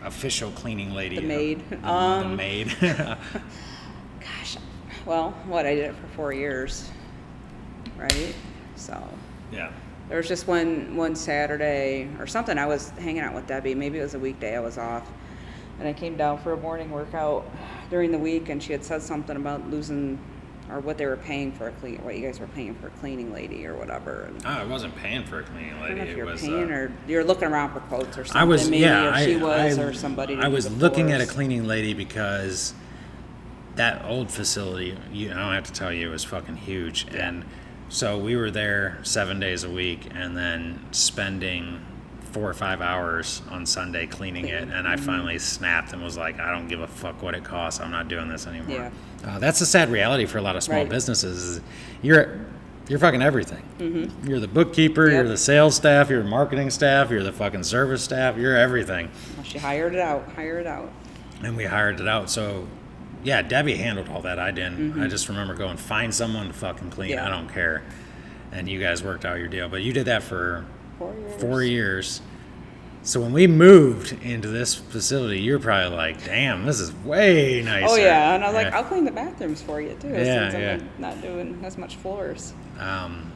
[0.01, 1.17] uh, official cleaning lady?
[1.17, 1.69] The maid.
[1.69, 2.73] The, the Um, maid.
[2.81, 4.57] Gosh.
[5.05, 6.89] Well, what I did it for four years,
[7.97, 8.33] right?
[8.77, 9.05] So
[9.51, 9.71] yeah.
[10.07, 12.57] there was just one one Saturday or something.
[12.57, 13.75] I was hanging out with Debbie.
[13.75, 14.55] Maybe it was a weekday.
[14.55, 15.05] I was off,
[15.79, 17.49] and I came down for a morning workout
[17.89, 20.19] during the week, and she had said something about losing
[20.71, 22.91] or what they were paying for a clean, what you guys were paying for a
[22.91, 24.23] cleaning lady or whatever.
[24.23, 25.95] And Oh, I wasn't paying for a cleaning I lady.
[25.95, 26.41] don't know if you're was.
[26.41, 28.41] paying uh, or you're looking around for quotes or something.
[28.41, 30.35] I was, maybe, yeah, or she I, was, I, or somebody.
[30.37, 32.73] I was looking at a cleaning lady because
[33.75, 37.07] that old facility, you, I don't have to tell you, it was fucking huge.
[37.13, 37.43] And
[37.89, 41.81] so we were there seven days a week and then spending
[42.33, 44.63] four or five hours on Sunday cleaning it.
[44.69, 47.79] And I finally snapped and was like, I don't give a fuck what it costs.
[47.79, 48.91] I'm not doing this anymore.
[49.23, 49.27] Yeah.
[49.35, 50.89] Uh, that's a sad reality for a lot of small Right.
[50.89, 51.43] businesses.
[51.43, 51.61] Is
[52.01, 52.45] you're
[52.89, 53.63] you're fucking everything.
[53.79, 54.27] Mm-hmm.
[54.27, 55.09] You're the bookkeeper.
[55.09, 56.09] You're the sales staff.
[56.09, 57.09] You're the marketing staff.
[57.11, 58.35] You're the fucking service staff.
[58.35, 59.09] You're everything.
[59.37, 60.27] Well, she hired it out.
[60.33, 60.91] Hire it out.
[61.43, 62.29] And we hired it out.
[62.29, 62.67] So,
[63.23, 64.37] yeah, Debbie handled all that.
[64.37, 65.01] I didn't.
[65.01, 67.11] I just remember going, find someone to fucking clean.
[67.11, 67.19] Mm-hmm.
[67.19, 67.25] Yeah.
[67.27, 67.83] I don't care.
[68.51, 69.69] and you guys worked out your deal.
[69.69, 70.65] But you did that for
[71.11, 71.41] Four years.
[71.41, 72.21] four years.
[73.05, 77.87] So when we moved into this facility, you're probably like, "Damn, this is way nicer."
[77.89, 80.55] Oh yeah, and I was like, I'll clean the bathrooms for you too, Yeah, since
[80.55, 80.79] I'm yeah.
[80.99, 82.53] not doing as much floors.
[82.79, 83.31] Um,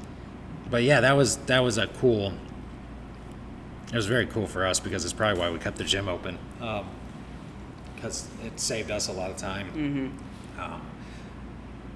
[0.72, 2.34] but yeah, that was that was a cool.
[3.92, 6.38] It was very cool for us because it's probably why we kept the gym open,
[7.96, 9.68] because it saved us a lot of time.
[9.68, 10.62] Mm-hmm.
[10.62, 10.82] Um,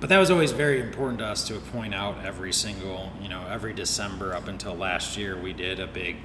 [0.01, 3.45] but that was always very important to us to point out every single, you know,
[3.49, 6.17] every December up until last year, we did a big.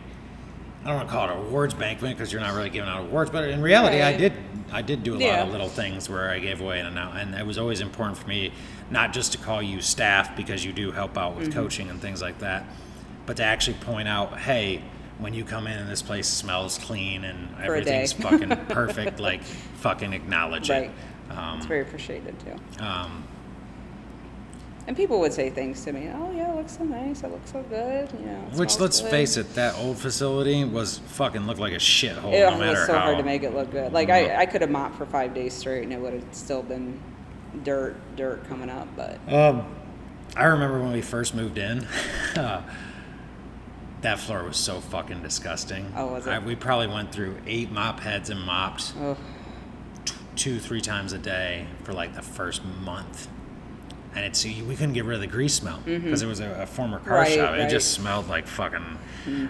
[0.83, 3.01] I don't want to call it an awards banquet because you're not really giving out
[3.01, 4.33] awards, but in reality, I did.
[4.72, 7.35] I did do a lot of little things where I gave away and out, and
[7.35, 8.53] it was always important for me
[8.91, 12.20] not just to call you staff because you do help out with coaching and things
[12.22, 12.64] like that,
[13.27, 14.83] but to actually point out, hey,
[15.18, 19.43] when you come in and this place smells clean and For everything's fucking perfect, like
[19.43, 20.91] fucking acknowledge Right.
[21.31, 21.37] it.
[21.37, 22.85] Um, It's very appreciated too.
[22.85, 23.24] um,
[24.87, 26.09] And people would say things to me.
[26.14, 27.24] Oh yeah, it looks so nice.
[27.24, 28.09] It looks so good.
[28.12, 28.39] You know.
[28.55, 32.32] which, let's good." face it, that old facility was fucking looked like a shithole.
[32.32, 33.01] It no was so how.
[33.01, 33.93] hard to make it look good.
[33.93, 36.62] Like I, I could have mopped for five days straight, and it would have still
[36.62, 37.01] been
[37.64, 38.87] dirt, dirt coming up.
[38.95, 39.66] But Um,
[40.37, 41.87] I remember when we first moved in.
[44.03, 45.93] that floor was so fucking disgusting.
[45.97, 46.30] Oh, was it?
[46.30, 48.93] I, we probably went through eight mop heads and mopped
[50.37, 53.28] two, three times a day for like the first month.
[54.17, 56.67] And it's we couldn't get rid of the grease smell because it was a, a
[56.67, 57.14] former car Mm-hmm.
[57.17, 57.55] Right, shop.
[57.55, 57.71] It right.
[57.71, 58.99] just smelled like fucking.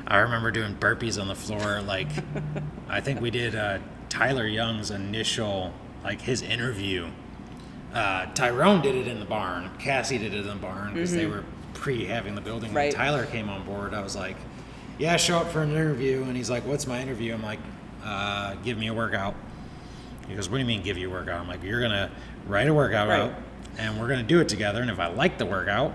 [0.08, 1.80] I remember doing burpees on the floor.
[1.82, 2.08] Like,
[2.88, 7.06] I think we did uh, Tyler Young's initial, like his interview.
[7.94, 9.70] Uh, Tyrone did it in the barn.
[9.78, 11.44] Cassie did it in the barn because they were
[11.74, 12.74] pre having the building.
[12.74, 12.96] When Mm-hmm.
[12.98, 14.36] Tyler came on board, I was like,
[14.98, 17.60] "Yeah, show up for an interview." And he's like, "What's my interview?" I'm like,
[18.04, 19.34] uh, "Give me a workout."
[20.28, 22.10] He goes, "What do you mean give you a workout?" I'm like, "You're gonna
[22.48, 23.20] write a workout Right.
[23.20, 23.32] out,
[23.78, 24.80] and we're gonna do it together.
[24.80, 25.92] And if I like the workout,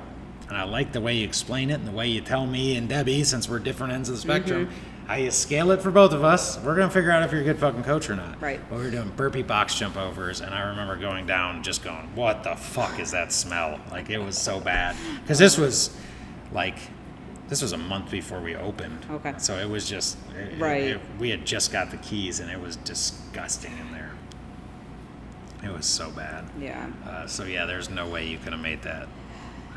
[0.47, 2.87] and I like the way you explain it, and the way you tell me and
[2.89, 5.05] Debbie, since we're different ends of the spectrum, Mm-hmm.
[5.07, 7.43] how you scale it for both of us, we're gonna figure out if you're a
[7.45, 8.59] good fucking coach or not." Right.
[8.69, 12.09] But we were doing burpee box jump overs, and I remember going down, just going,
[12.15, 15.95] "What the fuck is that smell?" Like it was so bad because this was
[16.51, 16.77] like.
[17.49, 19.05] This was a month before we opened.
[19.11, 19.33] Okay.
[19.37, 20.83] So it was just, it- Right.
[20.83, 24.00] it- we had just got the keys and it was disgusting in there.
[25.63, 26.45] It was so bad.
[26.59, 26.89] yeah.
[27.07, 29.07] Uh, so yeah, there's no way you could have made that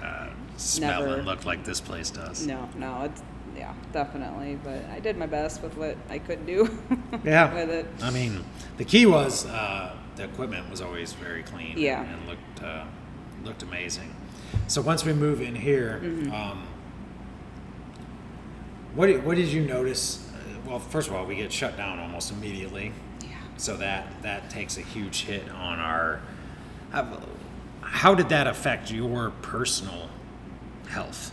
[0.02, 1.16] uh, smell Never.
[1.16, 2.46] and look like this place does.
[2.46, 3.22] No, no, it's
[3.56, 4.58] yeah, definitely.
[4.64, 6.76] But I did my best with what I could do.
[7.24, 7.52] Yeah.
[7.54, 7.86] with it.
[8.02, 8.44] I mean,
[8.78, 11.78] the key was uh, the equipment was always very clean.
[11.78, 12.02] Yeah.
[12.02, 12.84] And looked uh,
[13.44, 14.14] looked amazing.
[14.68, 16.32] So once we move in here, Mm-hmm.
[16.32, 16.66] um,
[18.94, 20.30] what did, what did you notice?
[20.32, 20.38] Uh,
[20.70, 22.92] well, first of all, we get shut down almost immediately.
[23.56, 26.20] So that that takes a huge hit on our.
[26.90, 27.20] How,
[27.80, 30.08] how did that affect your personal
[30.88, 31.32] health?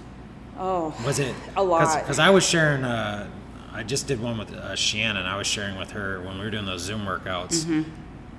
[0.57, 1.99] Oh, Was it A lot.
[2.01, 2.83] Because I was sharing.
[2.83, 3.27] Uh,
[3.73, 5.25] I just did one with uh, Shannon.
[5.25, 7.85] I was sharing with her when we were doing those Zoom workouts.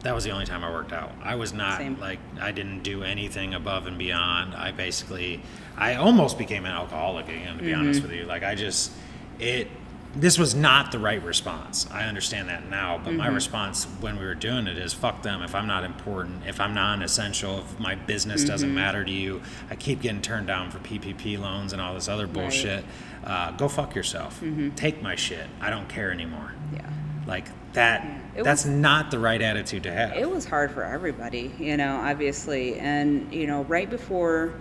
[0.01, 1.12] That was the only time I worked out.
[1.22, 1.95] I was not Mm-hmm.
[1.95, 2.01] Same.
[2.01, 4.55] like I didn't do anything above and beyond.
[4.55, 5.41] I basically,
[5.76, 7.57] I almost became an alcoholic again.
[7.59, 8.09] To be honest Mm-hmm.
[8.11, 8.93] with you, like I just
[9.39, 9.68] it.
[10.14, 11.86] This was not the right response.
[11.90, 13.18] I understand that now, but Mm-hmm.
[13.18, 15.40] my response when we were doing it is fuck them.
[15.42, 18.76] If I'm not important, if I'm non-essential, if my business doesn't Mm-hmm.
[18.76, 19.40] matter to you,
[19.70, 22.84] I keep getting turned down for PPP loans and all this other bullshit.
[23.24, 24.40] Uh, go fuck yourself.
[24.42, 24.70] Mm-hmm.
[24.74, 25.46] Take my shit.
[25.62, 26.52] I don't care anymore.
[26.74, 26.88] yeah.
[27.26, 28.04] Like that.
[28.36, 30.12] It that's was- not the right attitude to have.
[30.12, 32.78] It was hard for everybody, you know, obviously.
[32.78, 34.52] And, you know, right before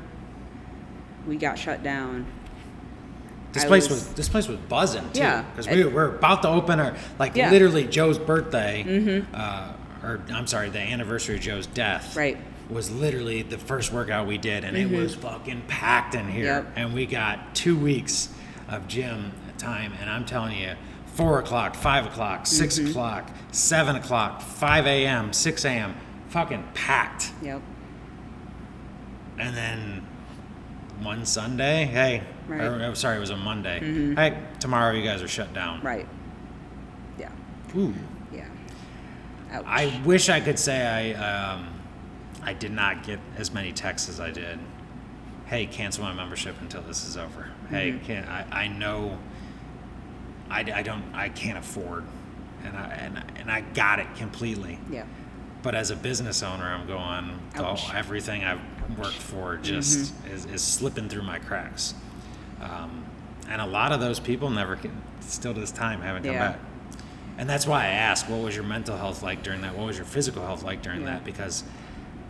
[1.27, 2.25] we got shut down,
[3.53, 5.19] This I place was- was, this place was buzzing too.
[5.19, 5.41] Yeah.
[5.43, 7.45] because we were about to open our like Yeah.
[7.45, 7.53] Mm-hmm.
[7.53, 9.73] literally Joe's birthday, uh,
[10.03, 12.15] or I'm sorry, the anniversary of Joe's death.
[12.15, 12.37] Right.
[12.37, 12.73] Mm-hmm.
[12.73, 16.45] Was literally the first workout we did, and it was fucking packed in here.
[16.45, 16.65] Yep.
[16.77, 18.29] And we got two weeks
[18.69, 20.75] of gym time, and I'm telling you,
[21.07, 22.91] four o'clock, five o'clock, 6 Mm-hmm.
[22.91, 25.95] o'clock, seven o'clock, five a.m., six a.m.,
[26.29, 27.31] fucking packed.
[27.41, 27.61] yep.
[29.37, 30.07] And then
[31.01, 32.61] one Sunday, hey, Right.
[32.61, 33.79] or, oh, sorry, it was a Monday.
[33.81, 34.15] Mhm.
[34.17, 35.81] Hey, tomorrow you guys are shut down.
[35.81, 36.07] Right.
[37.17, 37.29] Yeah.
[37.75, 37.93] Ooh.
[38.33, 38.45] Yeah.
[39.51, 39.63] Ouch.
[39.65, 41.67] I wish I could say I um,
[42.43, 44.59] I did not get as many texts as I did.
[45.45, 47.47] Hey, cancel my membership until this is over.
[47.69, 48.05] Hey, Mm-hmm.
[48.05, 49.17] can't I, I know
[50.49, 52.03] I, I don't I can't afford
[52.65, 54.77] and I and, and I got it completely.
[54.89, 55.05] yeah.
[55.63, 57.83] But as a business owner, I'm going, oh, Ouch.
[57.83, 57.97] Mm-hmm.
[57.97, 58.59] everything I've
[58.97, 61.93] worked for just is, is slipping through my cracks.
[62.62, 63.03] Um,
[63.49, 66.49] and a lot of those people never, can, still to this time, haven't come Yeah.
[66.51, 66.59] back.
[67.38, 69.76] And that's why I ask, what was your mental health like during that?
[69.76, 71.07] What was your physical health like during Yeah.
[71.07, 71.26] that?
[71.26, 71.64] Because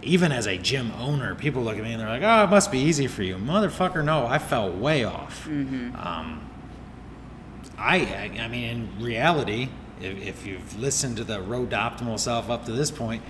[0.03, 2.71] even as a gym owner, people look at me and they're like, "Oh, it must
[2.71, 5.47] be easy for you, motherfucker." No, I felt way off.
[5.47, 6.41] Um,
[7.77, 8.63] I, I, I mean,
[8.97, 9.69] in reality,
[10.01, 13.21] if, if you've listened to the Road to Optimal Self up to this point,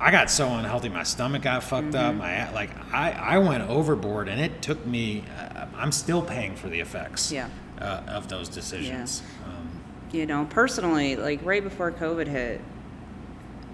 [0.00, 0.88] I got so unhealthy.
[0.88, 2.14] My stomach got fucked up.
[2.14, 5.24] My like, I, I went overboard, and it took me.
[5.38, 7.32] Uh, I'm still paying for the effects.
[7.32, 7.48] Yeah.
[7.80, 9.22] Uh, of those decisions.
[9.46, 9.68] Um,
[10.12, 12.60] you know, personally, like right before COVID hit,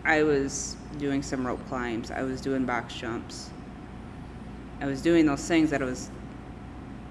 [0.05, 2.11] I was doing some rope climbs.
[2.11, 3.51] I was doing box jumps.
[4.81, 6.11] I was doing those things that I was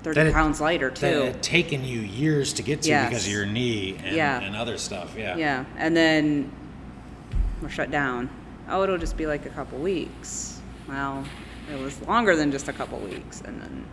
[0.04, 1.22] 30 That it- pounds lighter that too.
[1.24, 3.10] had taken you years to get to Yes.
[3.10, 4.40] because of your knee and, Yeah.
[4.42, 5.16] and other stuff.
[5.18, 5.36] Yeah.
[5.38, 6.52] Yeah, and then
[7.62, 8.30] we're shut down.
[8.70, 10.62] Oh, it'll just be like a couple weeks.
[10.88, 11.26] Well,
[11.72, 13.86] it was longer than just a couple weeks, and then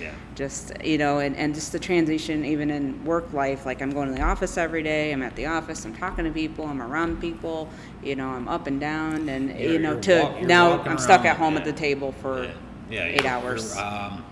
[0.00, 0.12] Yeah.
[0.34, 3.66] just you know, and, and just the transition even in work life.
[3.66, 5.12] Like I'm going to the office every day.
[5.12, 5.84] I'm at the office.
[5.84, 6.66] I'm talking to people.
[6.66, 7.68] I'm around people.
[8.02, 11.24] You know, I'm up and down, and You're- you know, to walk- now I'm stuck
[11.24, 11.60] at home yeah.
[11.60, 12.50] at the table for Yeah.
[12.90, 13.76] Yeah, eight hours.
[13.76, 14.24] um,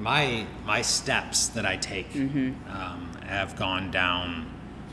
[0.00, 2.52] my my steps that I take Mm-hmm.
[2.74, 4.46] um, have gone down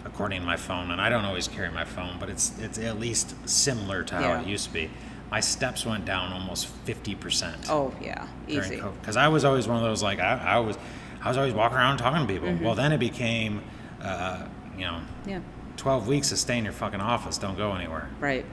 [0.06, 3.00] according to my phone, and I don't always carry my phone, but it's it's at
[3.00, 4.42] least similar to how Yeah.
[4.42, 4.90] it used to be.
[5.32, 7.68] My steps went down almost fifty percent.
[7.70, 8.82] oh yeah, easy.
[9.00, 10.78] because I was always one of those like I, I was
[11.22, 12.58] I was always walking around talking to people.
[12.66, 13.62] Well, then it became,
[14.02, 15.42] uh, you know, Yeah,
[15.78, 18.10] twelve weeks to stay in your fucking office, don't go anywhere.
[18.20, 18.46] right.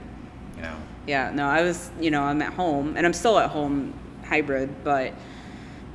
[0.57, 0.75] You know,
[1.05, 3.93] Yeah, no, I was, you know, I'm at home and I'm still at home
[4.25, 5.13] hybrid, but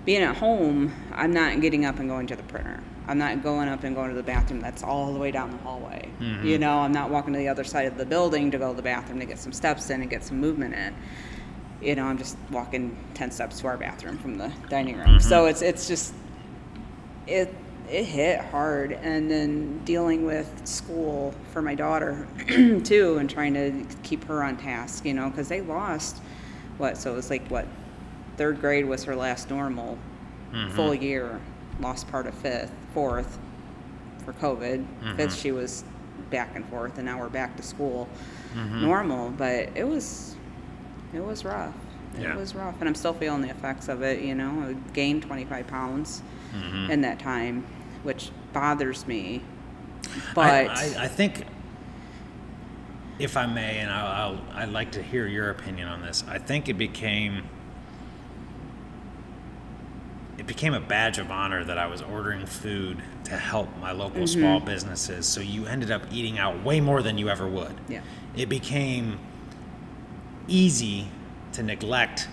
[0.04, 2.80] being at home, I'm not getting up and going to the printer.
[3.08, 5.56] I'm not going up and going to the bathroom that's all the way down the
[5.58, 6.08] hallway.
[6.20, 6.46] Mm-hmm.
[6.46, 8.76] You know, I'm not walking to the other side of the building to go to
[8.76, 10.94] the bathroom to get some steps in and get some movement in.
[11.80, 15.18] You know, I'm just walking 10 steps to our bathroom from the dining room.
[15.18, 15.50] So mm-hmm.
[15.50, 16.14] it's it's just
[17.26, 17.52] it
[17.88, 22.26] it hit hard and then dealing with school for my daughter
[22.84, 26.18] too and trying to keep her on task you know because they lost
[26.78, 27.66] what so it was like what
[28.36, 29.98] third grade was her last normal
[30.52, 30.74] mm-hmm.
[30.74, 31.40] full year
[31.80, 33.38] lost part of fifth fourth
[34.24, 34.84] for covid.
[34.84, 35.16] Mm-hmm.
[35.16, 35.84] Fifth she was
[36.30, 38.08] back and forth and now we're back to school
[38.54, 38.82] mm-hmm.
[38.82, 40.36] normal but it was
[41.12, 41.74] it was rough.
[42.18, 42.34] Yeah.
[42.34, 44.68] it was rough and i'm still feeling the effects of it you know?
[44.68, 46.22] I gained 25 pounds
[46.54, 46.90] mm-hmm.
[46.90, 47.64] in that time
[48.02, 49.42] which bothers me
[50.34, 51.44] but I, I, I think,
[53.18, 56.24] if I may, and I'll, I'll, I'd like to hear your opinion on this.
[56.28, 57.44] I think it became
[60.42, 64.22] it became a badge of honor that I was ordering food to help my local
[64.22, 64.40] mm-hmm.
[64.40, 65.24] small businesses.
[65.24, 67.76] So you ended up eating out way more than you ever would.
[67.88, 68.00] Yeah.
[68.36, 69.20] It became
[70.48, 71.06] easy
[71.52, 72.26] to neglect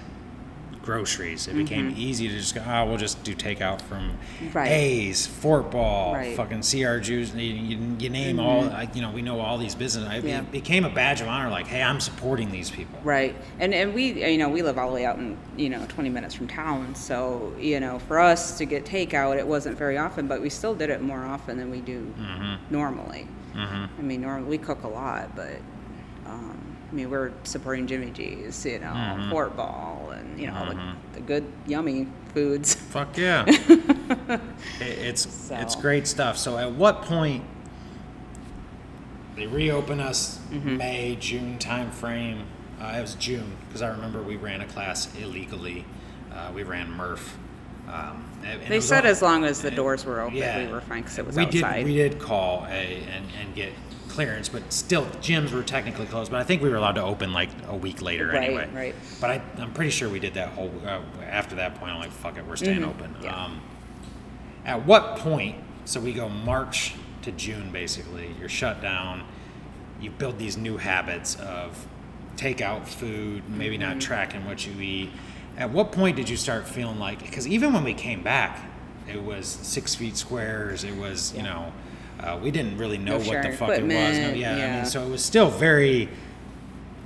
[0.81, 1.47] groceries.
[1.47, 1.99] It became mm-hmm.
[1.99, 4.17] easy to just go, oh, we'll just do takeout from
[4.53, 4.71] Right.
[4.71, 6.35] A's, Fort Ball, Right.
[6.35, 7.33] fucking CR Juice.
[7.33, 8.75] You, you, you name all, mm-hmm.
[8.75, 10.23] I- you know, we know all these businesses.
[10.23, 10.41] It Yeah.
[10.41, 12.99] became a badge of honor, like, hey, I'm supporting these people.
[13.03, 15.85] Right, and and we you know we live all the way out in you know
[15.87, 19.97] 20 minutes from town, so you know for us to get takeout, it wasn't very
[19.97, 22.55] often, but we still did it more often than we do mm-hmm.
[22.69, 23.27] normally.
[23.55, 25.57] I mean, normally we cook a lot, but
[26.25, 30.65] um, I mean we're supporting Jimmy G's, you know, Fort Ball, and you know all
[30.65, 32.73] the, the good yummy foods.
[32.91, 33.45] Fuck yeah.
[33.47, 34.39] It-
[34.81, 35.81] it's it's So.
[35.81, 36.37] great stuff.
[36.37, 37.43] So at what point
[39.35, 40.77] they reopen us Mm-hmm.
[40.77, 42.43] May June time frame?
[42.81, 45.85] Uh, it was June because I remember we ran a class illegally.
[46.33, 47.37] Uh, we ran Murph.
[47.87, 50.33] Um, and- and it They was said all- as long as the doors were open,
[50.35, 51.77] we were fine because it was we outside.
[51.77, 53.71] Did, we did call a, and, and get
[54.19, 56.29] clearance, but still, gyms were technically closed.
[56.29, 58.69] But I think we were allowed to open like a week later Right, anyway.
[58.73, 58.95] right.
[59.21, 60.69] But I, I'm pretty sure we did that whole.
[60.85, 63.13] Uh, after that point, I'm like, fuck it, we're staying open.
[63.13, 63.23] Mm-hmm.
[63.23, 63.45] Yeah.
[63.45, 63.61] Um,
[64.65, 65.55] at what point?
[65.85, 68.35] So we go March to June, basically.
[68.37, 69.23] You're shut down.
[70.01, 71.87] You build these new habits of
[72.35, 73.89] takeout food, maybe Mm-hmm.
[73.89, 75.11] not tracking what you eat.
[75.57, 77.19] At what point did you start feeling like?
[77.23, 78.59] Because even when we came back,
[79.07, 80.83] it was six feet squares.
[80.83, 81.71] It was you know,
[82.19, 83.87] uh, we didn't really know No what the fuck it was.
[83.89, 86.09] No, equipment, yeah, I mean, so it was still very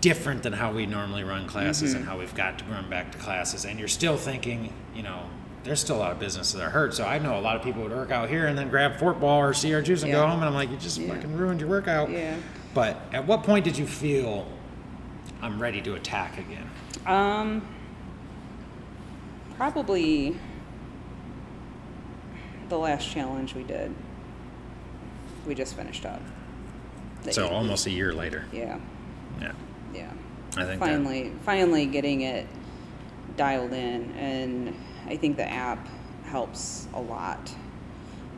[0.01, 1.97] different than how we normally run classes Mm-hmm.
[1.99, 3.63] and how we've got to run back to classes.
[3.65, 5.21] And you're still thinking, you know,
[5.63, 6.93] there's still a lot of businesses that are hurt.
[6.93, 9.19] So I know a lot of people would work out here and then grab Fort
[9.21, 10.39] Ball or CR Juice and go home.
[10.39, 11.13] And I'm like, you just Yeah.
[11.13, 12.09] fucking ruined your workout.
[12.09, 12.35] Yeah.
[12.73, 14.45] But at what point did you feel
[15.41, 16.69] I'm ready to attack again?
[17.05, 17.65] Um,
[19.55, 20.35] probably
[22.67, 23.93] the last challenge we did.
[25.45, 26.21] We just finished up.
[27.23, 28.45] The So eight- almost a year later.
[28.51, 28.77] Yeah,
[29.41, 29.51] Yeah.
[29.93, 30.07] yeah.
[30.57, 32.47] I think that- finally, finally getting it
[33.37, 34.75] dialed in, and
[35.07, 35.87] I think the app
[36.25, 37.51] helps a lot.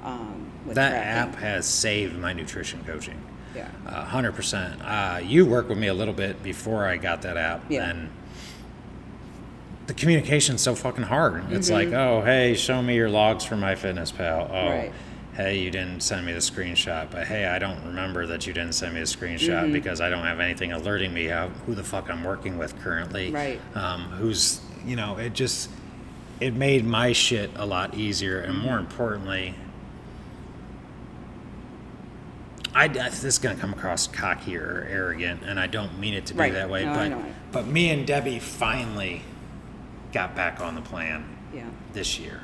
[0.03, 1.10] Um, with that tracking.
[1.34, 3.18] app has saved my nutrition coaching.
[3.56, 3.68] Yeah.
[3.88, 4.82] A hundred percent.
[4.84, 7.89] Uh, you worked with me a little bit before I got that app, Yeah.
[7.89, 8.10] and
[9.88, 11.51] the communication's so fucking hard.
[11.51, 14.49] It's like, oh, hey, show me your logs for my fitness pal.
[14.51, 14.91] Oh, Right.
[15.36, 18.74] Hey, you didn't send me the screenshot, but hey, I don't remember that you didn't
[18.74, 19.74] send me the screenshot Mm-hmm.
[19.74, 23.32] because I don't have anything alerting me of who the fuck I'm working with currently.
[23.32, 23.60] Right.
[23.76, 25.70] Um, who's, you know, it just,
[26.40, 29.56] it made my shit a lot easier, and more importantly,
[32.74, 36.26] I, this is going to come across cocky or arrogant, and I don't mean it
[36.28, 36.54] to be Right.
[36.54, 36.86] that way.
[36.86, 37.22] No, but
[37.52, 39.22] but me and Debbie finally
[40.12, 41.24] got back on the plan
[41.54, 41.70] Yeah.
[41.94, 42.42] this year.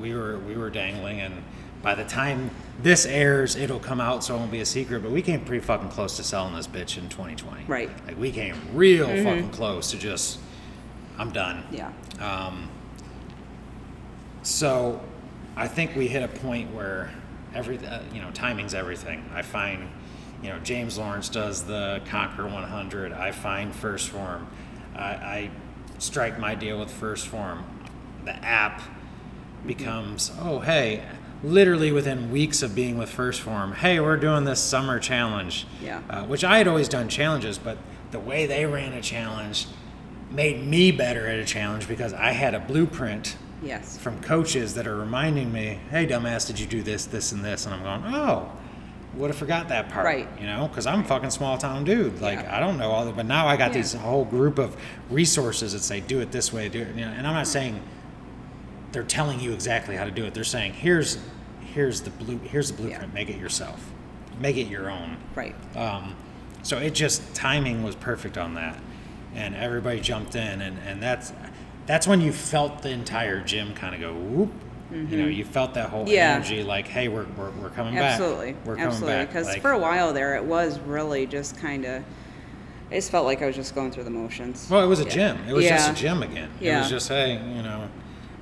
[0.00, 1.42] We were we were dangling, and
[1.82, 5.02] by the time this airs, it'll come out, so it won't be a secret.
[5.02, 7.64] But we came pretty fucking close to selling this bitch in 2020.
[7.66, 7.90] Right.
[8.06, 10.38] Like we came real fucking close to just,
[11.18, 11.64] I'm done.
[11.70, 11.92] Yeah.
[12.20, 12.68] Um,
[14.42, 15.00] so
[15.56, 17.10] I think we hit a point where
[17.54, 19.28] every uh, you know timing's everything.
[19.34, 19.88] I find
[20.42, 23.12] you know James Lawrence does the Conquer 100.
[23.12, 24.48] I find First Form.
[24.94, 25.50] I, I
[25.98, 27.64] strike my deal with First Form.
[28.24, 28.82] The app
[29.66, 31.04] becomes oh hey.
[31.44, 35.66] Literally within weeks of being with First Form, hey, we're doing this summer challenge.
[35.82, 36.00] Yeah.
[36.08, 37.78] Uh, which I had always done challenges, but
[38.12, 39.66] the way they ran a challenge
[40.30, 43.98] made me better at a challenge because I had a blueprint Yes.
[43.98, 47.66] from coaches that are reminding me, "Hey, dumbass, did you do this, this, and this?"
[47.66, 48.50] And I'm going, "Oh,
[49.14, 50.28] would have forgot that part." Right.
[50.40, 52.20] You know, because I'm a fucking small town dude.
[52.20, 52.56] Like Yeah.
[52.56, 53.78] I don't know all the, but now I got Yeah.
[53.78, 54.76] these whole group of
[55.10, 57.80] resources that say, "Do it this way, do it." You know, and I'm not saying
[58.92, 60.34] they're telling you exactly how to do it.
[60.34, 61.18] They're saying, "Here's,
[61.74, 63.12] here's the blue, here's the blueprint.
[63.14, 63.90] Make it yourself.
[64.40, 65.54] Make it your own." Right.
[65.76, 66.14] Um,
[66.62, 68.78] so it just timing was perfect on that,
[69.34, 71.32] and everybody jumped in, and, and that's
[71.86, 74.52] that's when you felt the entire gym kind of go whoop.
[74.92, 76.12] You know, you felt that whole Mm-hmm.
[76.12, 76.34] Yeah.
[76.34, 78.52] energy, like, hey, we're we're, we're coming Absolutely.
[78.52, 78.66] back.
[78.66, 79.14] We're coming Absolutely.
[79.20, 79.28] back.
[79.28, 82.04] Because Like- for a while there, it was really just kind of.
[82.90, 84.68] It just felt like I was just going through the motions.
[84.68, 85.08] Well, it was a Yeah.
[85.08, 85.48] gym.
[85.48, 86.50] It was just a gym again.
[86.60, 87.88] It was just, hey, you know,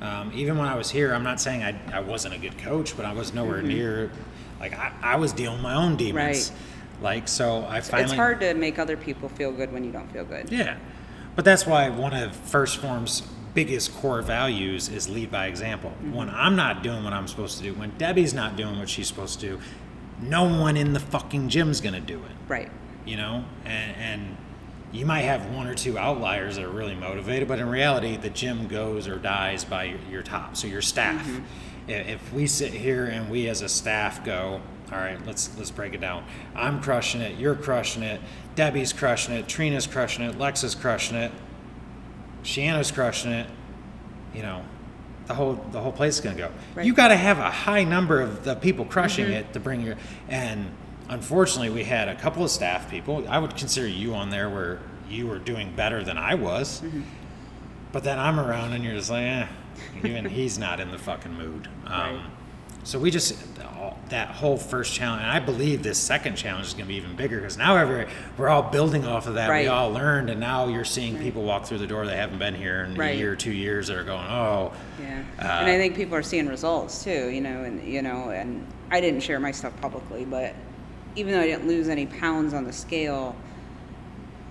[0.00, 2.96] um, even when I was here, I'm not saying I, I wasn't a good coach,
[2.96, 4.10] but I was nowhere near,
[4.58, 6.50] like, I, I was dealing with my own demons.
[6.50, 6.54] Mm-hmm.
[7.04, 7.14] Right.
[7.14, 8.04] Like, so I finally.
[8.04, 10.50] it's hard to make other people feel good when you don't feel good.
[10.50, 10.76] Yeah.
[11.36, 13.22] But that's why one of First Form's
[13.54, 15.90] biggest core values is lead by example.
[16.12, 19.08] When I'm not doing what I'm supposed to do, when Debbie's not doing what she's
[19.08, 19.60] supposed to do,
[20.20, 22.70] no one in the fucking gym's going to do it Right.
[23.06, 24.36] you know and, and
[24.92, 28.30] you might have one or two outliers that are really motivated but in reality the
[28.30, 31.26] gym goes or dies by your, your top so your staff.
[31.26, 31.44] Mm-hmm.
[31.88, 34.60] I- if we sit here and we as a staff go
[34.92, 36.24] all right let's let's break it down.
[36.54, 38.20] I'm crushing it you're crushing it
[38.54, 41.32] debbie's crushing it trina's crushing it lexa's crushing it
[42.42, 43.48] Shiana's crushing it
[44.34, 44.64] you know
[45.30, 46.50] the whole the whole place is going to go.
[46.74, 46.84] Right.
[46.84, 49.34] you got to have a high number of the people crushing mm-hmm.
[49.34, 49.96] it to bring your
[50.28, 50.68] and
[51.10, 53.26] unfortunately we had a couple of staff people.
[53.28, 54.78] I would consider you on there where
[55.10, 56.82] you were doing better than i was.
[57.92, 59.46] But then i'm around and you're just like eh,
[60.04, 61.68] even he's not in the fucking mood.
[61.86, 62.20] Um, Right.
[62.84, 63.36] so we just
[64.10, 67.14] that whole first challenge and i believe this second challenge is going to be even
[67.14, 68.06] bigger because now every,
[68.36, 69.48] we're all building off of that.
[69.48, 69.64] Right.
[69.64, 72.54] we all learned and now you're seeing people walk through the door that haven't been
[72.54, 74.72] here in a year or two years that are going oh.
[75.00, 75.22] Yeah.
[75.38, 78.66] Uh, and I think people are seeing results too, you know, and you know, and
[78.90, 80.54] I didn't share my stuff publicly, but
[81.16, 83.34] even though I didn't lose any pounds on the scale,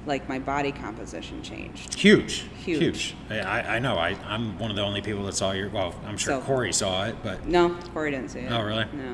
[0.05, 1.93] like my body composition changed.
[1.95, 2.79] Huge, Huge.
[2.79, 3.15] huge.
[3.29, 3.95] I, I know.
[3.95, 5.69] I, I'm one of the only people that saw your.
[5.69, 8.51] Well, I'm sure So- Corey saw it, but No, Corey didn't see it.
[8.51, 8.85] Oh, really?
[8.93, 9.13] No.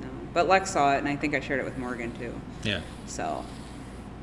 [0.00, 0.08] No.
[0.32, 2.32] But Lex saw it and I think I shared it with Morgan too.
[2.62, 2.80] yeah.
[3.06, 3.44] So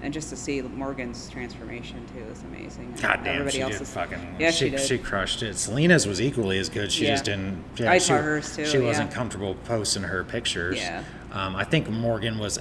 [0.02, 2.94] and just to see Morgan's transformation too is amazing.
[3.02, 4.36] God damn, everybody she did else's- fucking.
[4.40, 5.04] Yeah, she, she did.
[5.04, 5.56] crushed it.
[5.58, 6.92] Selena's was equally as good.
[6.92, 7.12] She Yeah.
[7.12, 7.64] just didn't.
[7.78, 10.78] Yeah, I she, saw hers too, She wasn't comfortable posting her pictures.
[10.78, 11.04] Yeah.
[11.32, 12.60] Um, I think Morgan was.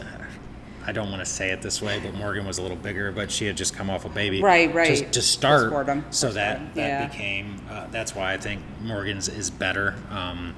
[0.87, 3.31] I don't want to say it this way, but Morgan was a little bigger, but
[3.31, 4.43] she had just come off a baby.
[4.43, 4.89] Right, right.
[4.89, 5.71] Just to start,
[6.13, 7.07] so that that yeah.
[7.07, 7.57] became.
[7.71, 9.95] Uh, that's why I think Morgan's is better.
[10.11, 10.55] Um,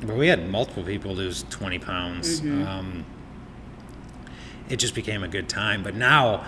[0.00, 2.40] but we had multiple people lose 20 pounds.
[2.40, 2.66] Mm-hmm.
[2.66, 3.04] Um,
[4.70, 5.82] it just became a good time.
[5.82, 6.44] But now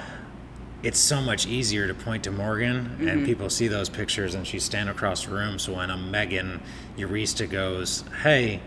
[0.83, 3.09] it's so much easier to point to Morgan Mm-hmm.
[3.09, 5.59] and people see those pictures and she's standing across the room.
[5.59, 6.61] So when a Megan
[6.97, 8.61] Eurista goes, Hey,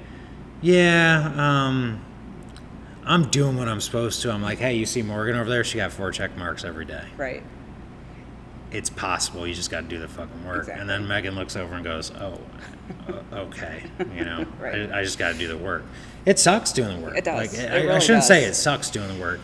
[0.62, 2.04] yeah, um,
[3.06, 4.32] I'm doing what I'm supposed to.
[4.32, 5.64] I'm like, Hey, you see Morgan over there?
[5.64, 7.04] She got four check marks every day.
[7.18, 7.44] Right.
[8.72, 9.46] It's possible.
[9.48, 10.70] You just got to do the fucking work.
[10.72, 12.40] And then Megan looks over and goes, Oh,
[13.10, 13.84] o- okay.
[14.16, 14.92] You know, Right.
[14.92, 15.84] I, I just got to do the work.
[16.26, 17.18] It sucks doing the work.
[17.18, 17.54] It does.
[17.54, 19.40] Like, It I, I shouldn't say it sucks doing the work.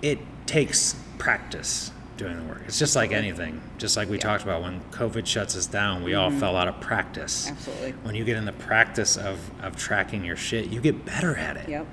[0.00, 2.62] It takes practice doing the work.
[2.66, 3.60] It's just like anything.
[3.78, 4.22] Just like we Yeah.
[4.22, 6.40] talked about when COVID shuts us down, we all mm-hmm.
[6.40, 7.48] fell out of practice.
[7.48, 7.92] Absolutely.
[8.02, 11.56] When you get in the practice of, of tracking your shit, you get better at
[11.56, 11.68] it.
[11.68, 11.86] Yep.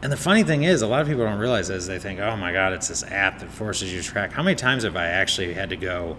[0.00, 1.88] And the funny thing is, a lot of people don't realize this.
[1.88, 4.54] They think, "Oh my God, it's this app that forces you to track." How many
[4.54, 6.16] times have I actually had to go,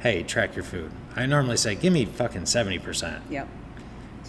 [0.00, 0.90] "Hey, track your food"?
[1.16, 3.48] I normally say, "Give me fucking seventy percent." Yep.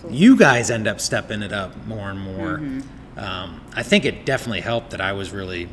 [0.04, 2.58] So, You guys end up stepping it up more and more.
[2.60, 3.20] Mm-hmm.
[3.20, 5.70] Um, I think it definitely helped that I was really,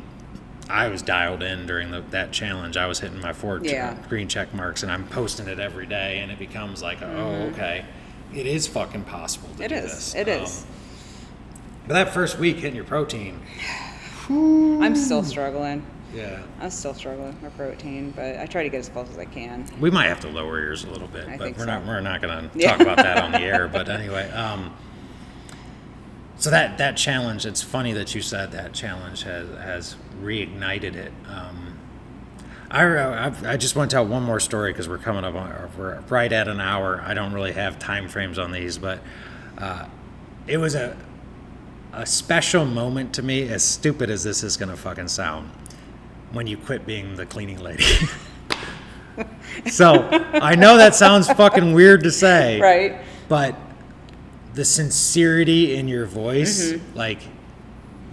[0.69, 2.77] I was dialed in during the, that challenge.
[2.77, 3.73] I was hitting my four ch-
[4.09, 7.53] green check marks, and I'm posting it every day, and it becomes like, oh, mm-hmm.
[7.53, 7.85] okay,
[8.33, 9.91] it is fucking possible to It do is.
[9.91, 10.15] this.
[10.15, 10.65] It um, is.
[11.87, 13.41] But that first week hitting your protein,
[14.29, 15.85] I'm still struggling.
[16.13, 16.43] Yeah.
[16.59, 19.65] I'm still struggling with protein, but I try to get as close as I can.
[19.79, 21.65] We might have to lower yours a little bit, I but we're so.
[21.65, 23.67] not we're not going to talk about that on the air.
[23.67, 24.75] But anyway, um,
[26.37, 31.13] so that that challenge, it's funny that you said that challenge has has reignited it.
[31.27, 31.77] Um,
[32.69, 35.53] I, I I just want to tell one more story because we're coming up on
[35.77, 37.03] we're right at an hour.
[37.05, 39.01] I don't really have time frames on these, but
[39.57, 39.85] uh,
[40.47, 40.97] it was a
[41.93, 43.47] a special moment to me.
[43.49, 45.51] As stupid as this is going to fucking sound,
[46.31, 47.83] when you quit being the cleaning lady.
[49.69, 53.01] So I know that sounds fucking weird to say, Right?
[53.27, 53.55] but
[54.53, 57.19] the sincerity in your voice, like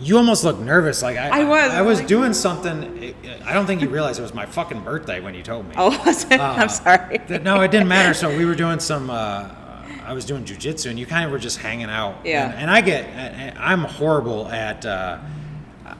[0.00, 1.00] you almost look nervous.
[1.00, 1.34] Like I, Mm-hmm.
[1.34, 1.72] I was.
[1.72, 3.14] I was Like- doing something.
[3.44, 5.74] I don't think you realized it was my fucking birthday when you told me.
[5.78, 6.40] Oh, was it?
[6.40, 7.18] Uh, I'm sorry.
[7.28, 8.12] that- no, it didn't matter.
[8.12, 9.08] So we were doing some.
[9.08, 9.48] Uh,
[10.04, 12.16] I was doing jujitsu, and you kind of were just hanging out.
[12.24, 12.46] Yeah.
[12.50, 13.04] And, and I get.
[13.06, 14.84] and I'm horrible at.
[14.84, 15.18] Uh,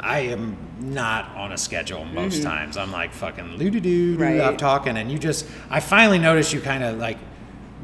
[0.00, 2.76] I am not on a schedule most times.
[2.76, 4.12] I'm like fucking loo doo doo.
[4.14, 4.22] Mm-hmm.
[4.22, 4.40] Right.
[4.40, 5.46] I'm talking, and you just.
[5.70, 7.18] I finally noticed you kind of like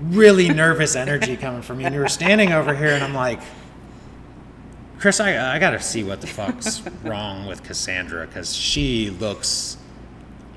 [0.01, 3.41] really nervous energy coming from you, and you were standing over here, and I'm like.
[5.01, 9.77] Chris, I, I gotta see what the fuck's wrong with Cassandra because she looks.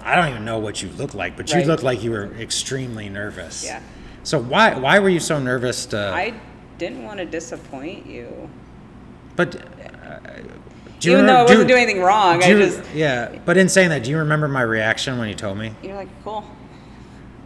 [0.02, 1.68] I don't even know what you look like, but you Right.
[1.68, 3.66] look like you were extremely nervous.
[3.66, 3.82] Yeah.
[4.24, 5.98] So why why were you so nervous to?
[6.14, 6.34] I
[6.78, 8.50] didn't want to disappoint you.
[9.36, 10.20] but uh,
[11.00, 13.38] do Even though I wasn't do- doing anything wrong, do I just, yeah.
[13.46, 15.74] But in saying that, do you remember my reaction when you told me?
[15.84, 16.44] you're like, cool.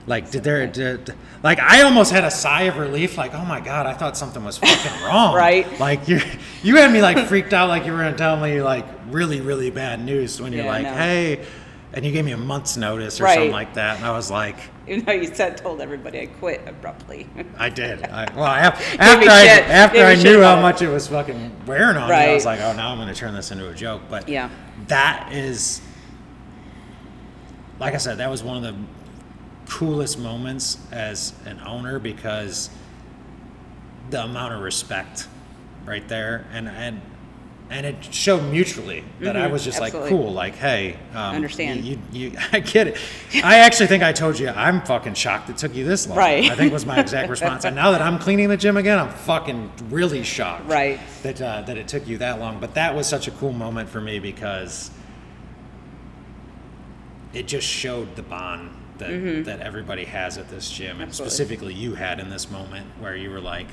[0.08, 3.18] Like, did there, did, like, I almost had a sigh of relief.
[3.18, 5.36] Like, oh my god, I thought something was fucking wrong.
[5.36, 5.80] Right.
[5.80, 6.20] Like you,
[6.64, 7.70] you had me like freaked out.
[7.70, 10.84] Like you were gonna tell me like really, really bad news when you're Yeah, like,
[10.84, 10.94] no.
[10.94, 11.46] hey,
[11.94, 13.34] and you gave me a month's notice or Right.
[13.36, 14.56] something like that, and I was like.
[14.88, 17.28] Even though you said, told everybody I quit abruptly.
[17.58, 18.04] I did.
[18.08, 19.64] I, well, af- after I shit.
[19.70, 22.46] after me I shit knew how much it was fucking wearing on me, I was
[22.46, 24.02] like, oh, now I'm going to turn this into a joke.
[24.10, 24.50] But Yeah.
[24.88, 25.82] that is,
[27.80, 28.76] like I said, that was one of the
[29.70, 32.70] coolest moments as an owner because
[34.10, 35.28] the amount of respect
[35.86, 37.02] right there, and and
[37.72, 41.86] and it showed mutually that I Mhm, was just like cool, like hey, um, Understand.
[41.86, 42.98] You, you, you, I get it.
[43.44, 46.18] I actually think I told you I'm fucking shocked it took you this long.
[46.18, 46.52] Right.
[46.52, 47.64] I think was my exact response.
[47.64, 50.68] And now that I'm cleaning the gym again, I'm fucking really shocked.
[50.68, 51.00] Right.
[51.24, 52.60] That uh, that it took you that long.
[52.60, 54.92] But that was such a cool moment for me because
[57.34, 61.24] it just showed the bond that that everybody has at this gym, and Mm-hmm.
[61.24, 63.68] Specifically you had in this moment where you were like.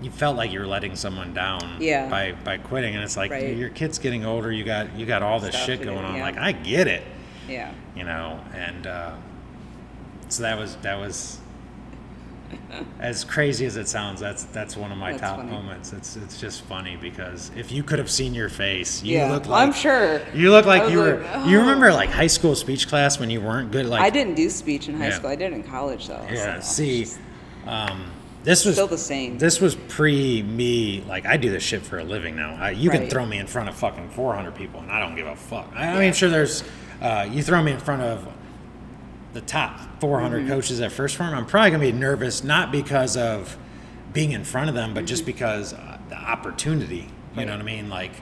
[0.00, 2.08] You felt like you were letting someone down Yeah.
[2.08, 3.56] by by quitting, and it's like Right.
[3.56, 4.52] your kid's getting older.
[4.52, 6.16] You got you got all this Stuff shit going do, on.
[6.16, 6.22] yeah.
[6.22, 7.02] Like I get it
[7.48, 7.72] yeah.
[7.96, 9.12] you know and uh,
[10.28, 11.38] so that was that was
[13.00, 15.50] as crazy as it sounds that's that's one of my That's top funny.
[15.50, 19.30] moments it's it's just funny because if you could have seen your face you yeah.
[19.32, 20.20] look Well, I'm sure.
[20.34, 23.28] you look like you were like, you "Oh." remember like high school speech class when
[23.30, 25.14] you weren't good like I didn't do speech in high Yeah.
[25.16, 25.30] school.
[25.30, 26.24] I did in college though.
[26.30, 27.18] yeah so see just
[27.66, 28.10] um
[28.44, 29.36] this was still the same.
[29.38, 32.88] this was pre me like i do this shit for a living now I, you
[32.90, 35.70] can throw me in front of fucking 400 people and i don't give a fuck
[35.74, 36.62] i, I mean sure there's
[37.00, 38.26] uh, you throw me in front of
[39.34, 40.48] the top 400 Mm-hmm.
[40.48, 43.56] coaches at first form i'm probably going to be nervous not because of
[44.12, 45.06] being in front of them but Mm-hmm.
[45.06, 48.12] just because uh, the opportunity you know what i mean like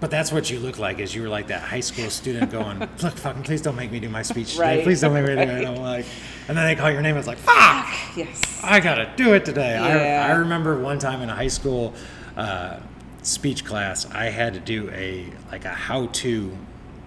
[0.00, 2.78] but that's what you look like is you were like that high school student going
[2.80, 4.84] look fucking please don't make me do my speech today Right.
[4.84, 5.48] please don't make me do it Right.
[5.58, 6.04] and i'm like
[6.48, 8.60] and then they call your name and it's like fuck yes.
[8.64, 9.72] I gotta do it today.
[9.74, 10.26] Yeah.
[10.26, 11.94] I, I remember one time in a high school
[12.36, 12.80] uh,
[13.22, 16.56] speech class, I had to do a like a how-to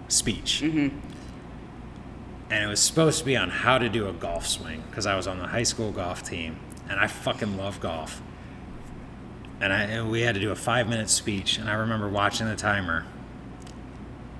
[0.08, 0.96] speech, Mm-hmm.
[2.50, 5.16] and it was supposed to be on how to do a golf swing because I
[5.16, 6.56] was on the high school golf team,
[6.88, 8.20] and I fucking love golf.
[9.60, 12.56] And I and we had to do a five-minute speech, and I remember watching the
[12.56, 13.06] timer.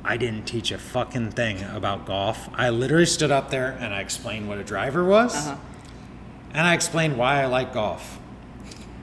[0.05, 2.48] I didn't teach a fucking thing about golf.
[2.55, 5.34] I literally stood up there and I explained what a driver was.
[5.34, 5.57] Uh-huh.
[6.55, 8.18] And I explained why I like golf.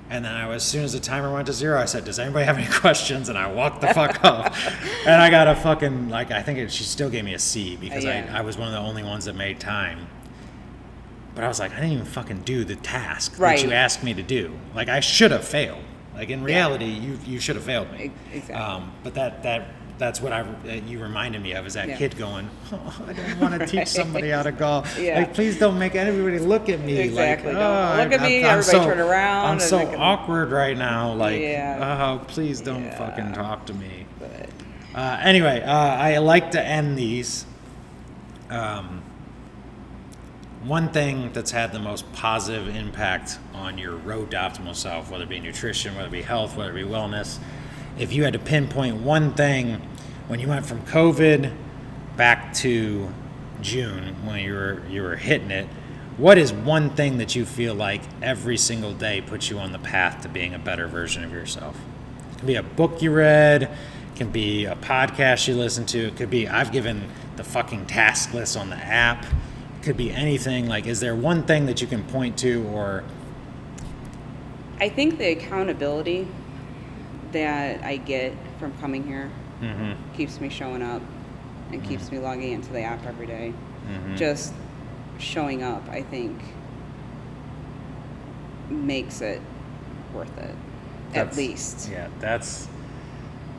[0.09, 2.17] And then I was, as soon as the timer went to zero, I said, "Does
[2.17, 4.57] anybody have any questions?" And I walked the fuck off.
[5.05, 7.75] And I got a fucking like I think it, she still gave me a C
[7.75, 8.27] because yeah.
[8.33, 10.07] I, I was one of the only ones that made time.
[11.35, 13.59] But I was like, I didn't even fucking do the task Right.
[13.59, 14.51] that you asked me to do.
[14.73, 15.83] Like I should have failed.
[16.15, 18.11] Like in reality, you you should have failed me.
[18.33, 18.55] Exactly.
[18.55, 19.67] Um, but that that
[19.99, 21.97] that's what I that you reminded me of is that Yeah.
[21.97, 24.97] kid going, oh, I don't want to teach somebody how to golf.
[24.97, 25.19] Yeah.
[25.19, 26.97] Like please don't make everybody look at me.
[26.97, 27.53] Exactly.
[27.53, 30.51] Like, oh, look at I- me, I'm everybody so- turn around I'm so can- awkward
[30.51, 31.13] right now.
[31.13, 32.17] Like, Yeah.
[32.19, 32.97] oh, please don't Yeah.
[32.97, 34.05] fucking talk to me.
[34.19, 34.49] But
[34.95, 37.45] Uh, anyway, uh, I like to end these.
[38.49, 39.03] Um,
[40.63, 45.23] one thing that's had the most positive impact on your road to optimal self, whether
[45.23, 47.37] it be nutrition, whether it be health, whether it be wellness,
[47.97, 49.81] if you had to pinpoint one thing
[50.29, 51.51] when you went from COVID
[52.15, 53.11] back to
[53.61, 55.67] June when you were you were hitting it,
[56.17, 59.79] what is one thing that you feel like every single day puts you on the
[59.79, 61.75] path to being a better version of yourself?
[62.31, 63.69] It can be a book you read, it
[64.15, 68.31] can be a podcast you listen to, it could be I've given the fucking task
[68.31, 69.25] list on the app.
[69.25, 70.67] It could be anything.
[70.67, 73.03] Like, is there one thing that you can point to or
[74.79, 76.27] I think the accountability
[77.31, 79.31] that I get from coming here
[79.61, 81.01] mm-hmm, keeps me showing up
[81.71, 83.53] and keeps me logging into the app every day.
[83.87, 84.15] mm-hmm.
[84.15, 84.53] Just
[85.19, 86.41] showing up, I think,
[88.69, 89.41] makes it
[90.13, 90.55] worth it.
[91.13, 91.89] At least.
[91.91, 92.67] Yeah, that's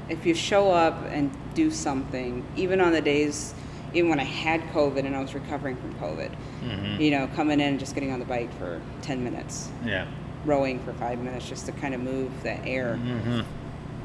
[0.09, 3.55] If you show up and do something, even on the days,
[3.93, 6.31] even when I had COVID and I was recovering from COVID,
[6.65, 10.07] mhm, you know, coming in and just getting on the bike for 10 minutes, yeah.
[10.45, 12.99] rowing for five minutes just to kind of move the air.
[13.03, 13.41] Mm-hmm.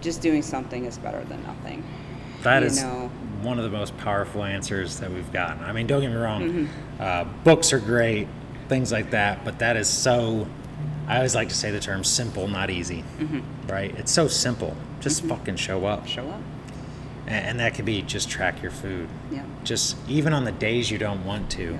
[0.01, 1.83] Just doing something is better than nothing.
[2.43, 3.09] That is know.
[3.41, 5.63] one of the most powerful answers that we've gotten.
[5.63, 7.01] I mean, don't get me wrong, Mm-hmm.
[7.01, 8.27] uh, books are great,
[8.69, 10.47] things like that, but that is so.
[11.07, 13.03] I always like to say the term simple, not easy.
[13.19, 13.67] Mm-hmm.
[13.71, 13.95] Right?
[13.97, 14.75] It's so simple.
[15.01, 16.07] Just fucking show up.
[16.07, 16.41] Show up.
[17.27, 19.07] And, and that could be just track your food.
[19.31, 19.43] Yeah.
[19.63, 21.79] Just even on the days you don't want to, Yeah.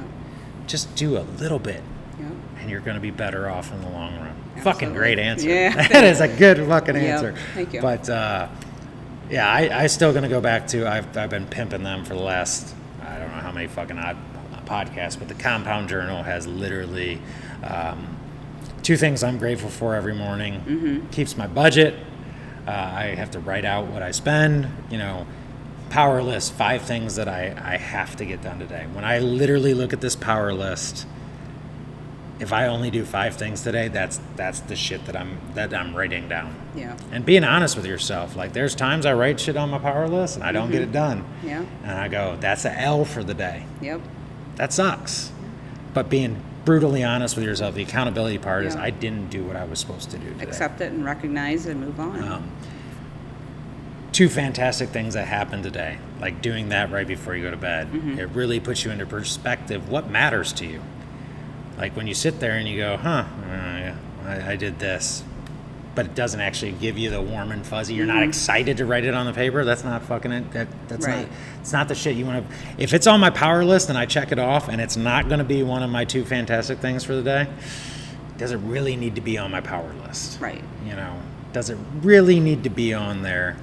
[0.67, 1.81] just do a little bit.
[2.19, 2.25] Yeah.
[2.59, 4.34] And you're going to be better off in the long run.
[4.55, 4.97] Fucking Absolutely.
[4.97, 5.49] great answer.
[5.49, 5.87] Yeah.
[5.89, 7.35] that is a good fucking answer.
[7.53, 7.81] thank you.
[7.81, 8.47] But uh,
[9.29, 12.21] yeah, I, I still gonna go back to I've, I've been pimping them for the
[12.21, 14.17] last I don't know how many fucking odd
[14.65, 17.19] podcasts, but the Compound Journal has literally
[17.63, 18.17] um,
[18.83, 20.61] two things I'm grateful for every morning.
[20.61, 21.09] Mm-hmm.
[21.09, 21.95] Keeps my budget.
[22.67, 24.67] Uh, I have to write out what I spend.
[24.89, 25.27] You know,
[25.89, 28.85] power list five things that I, I have to get done today.
[28.93, 31.05] When I literally look at this power list,
[32.39, 35.95] if I only do five things today, that's that's the shit that I'm that I'm
[35.95, 36.55] writing down.
[36.75, 36.97] Yeah.
[37.11, 40.35] And being honest with yourself, like there's times I write shit on my power list
[40.35, 41.25] and I don't get it done.
[41.43, 41.65] Yeah.
[41.83, 43.65] And I go, that's a L for the day.
[43.81, 44.01] Yep.
[44.55, 45.31] That sucks.
[45.93, 49.63] But being brutally honest with yourself, the accountability part is I didn't do what I
[49.65, 50.43] was supposed to do today.
[50.43, 52.23] Accept it and recognize and move on.
[52.23, 52.51] Um,
[54.11, 57.91] two fantastic things that happened today, like doing that right before you go to bed.
[57.91, 58.19] Mm-hmm.
[58.19, 60.81] It really puts you into perspective what matters to you.
[61.77, 63.95] Like when you sit there and you go, huh, uh, yeah,
[64.25, 65.23] I, I did this,
[65.93, 67.93] but it doesn't actually give you the warm and fuzzy.
[67.93, 69.63] You're not excited to write it on the paper.
[69.65, 70.51] That's not fucking it.
[70.51, 71.19] That, that's Mm-hmm.
[71.19, 71.29] Right.
[71.29, 71.37] not.
[71.61, 72.55] It's not the shit you want to.
[72.77, 75.39] If it's on my power list and I check it off, and it's not going
[75.39, 77.47] to be one of my two fantastic things for the day,
[78.37, 80.39] does it really need to be on my power list?
[80.41, 80.61] right.
[80.85, 81.17] you know
[81.53, 83.55] does it really need to be on there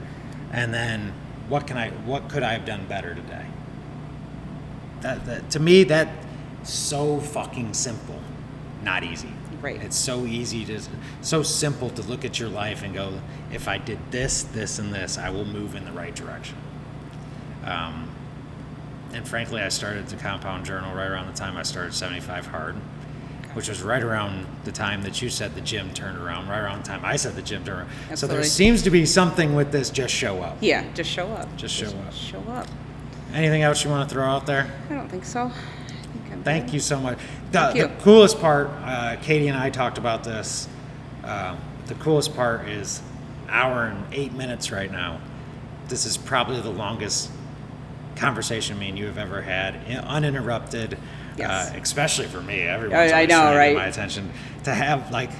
[0.50, 1.12] and then
[1.50, 3.44] what can i what could i have done better today
[5.02, 6.08] that, that to me that
[6.64, 8.18] so fucking simple
[8.82, 9.28] not easy
[9.60, 9.80] Right.
[9.80, 10.80] it's so easy to
[11.20, 13.20] so simple to look at your life and go
[13.52, 16.56] if i did this this and this i will move in the right direction
[17.64, 18.10] um,
[19.12, 22.74] and frankly i started the compound journal right around the time i started 75 hard
[23.54, 26.82] which was right around the time that you said the gym turned around, right around
[26.82, 28.16] the time I said the gym turned around.
[28.16, 30.56] So there seems to be something with this just show up.
[30.62, 30.90] Yeah.
[30.94, 31.54] Just show up.
[31.56, 32.12] Just show up.
[32.14, 32.66] Show up.
[33.34, 34.72] Anything else you want to throw out there?
[34.88, 35.50] I don't think so.
[36.42, 37.18] I think I'm Thank you so much.
[37.52, 37.82] The, you.
[37.82, 40.68] the coolest part, uh, Katie and I talked about this.
[41.22, 43.02] Uh, the coolest part is
[43.48, 45.20] hour and eight minutes right now.
[45.88, 47.30] This is probably the longest
[48.16, 49.74] conversation me and you have ever had,
[50.04, 50.98] uninterrupted.
[51.36, 51.70] Yes.
[51.70, 53.74] Uh, especially for me, everyone's I- I know, right?
[53.74, 54.30] my attention.
[54.64, 55.30] To have like,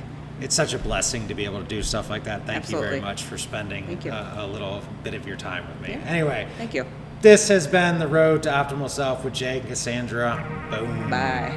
[0.40, 2.46] it's such a blessing to be able to do stuff like that.
[2.46, 5.94] Thank you very much for spending uh, a little bit of your time with me.
[5.94, 6.08] Yeah.
[6.08, 6.86] Anyway, Thank you.
[7.22, 10.44] This has been the road to optimal self with Jay and Cassandra.
[10.70, 11.08] Boom.
[11.08, 11.56] Bye.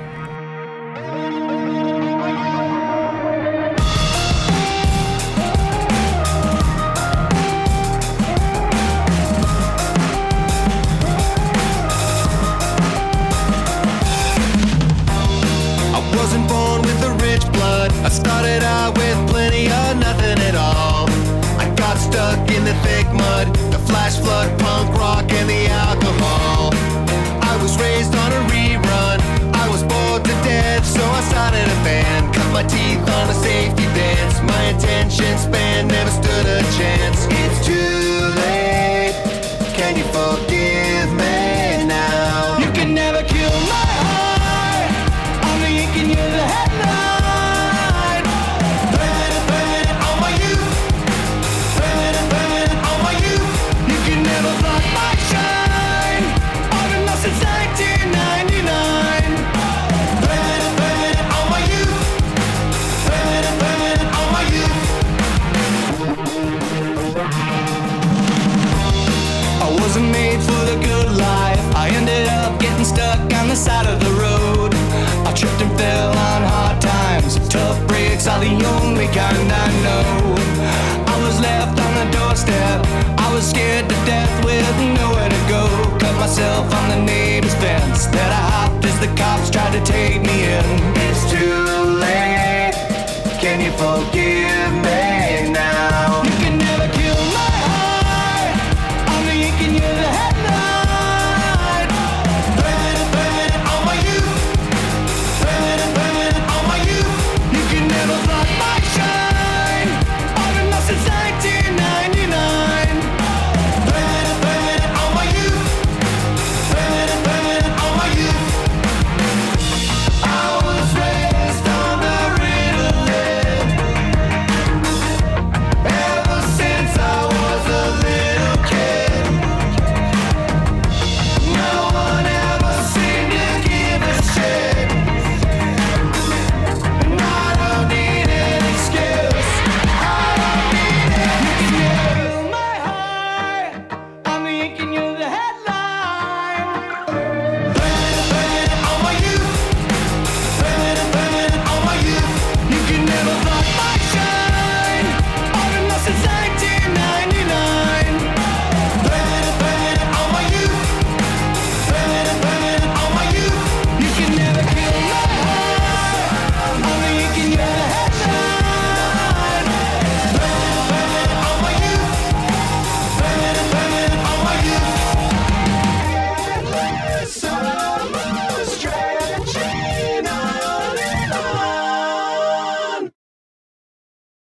[15.94, 17.92] I wasn't born with a rich blood.
[18.06, 21.10] I started out with plenty of nothing at all.
[21.60, 25.45] I got stuck in the thick mud, the flash flood, punk rock, and
[32.56, 34.40] my teeth on a safety dance.
[34.44, 37.28] My attention span never stood a chance.
[37.30, 38.05] It's too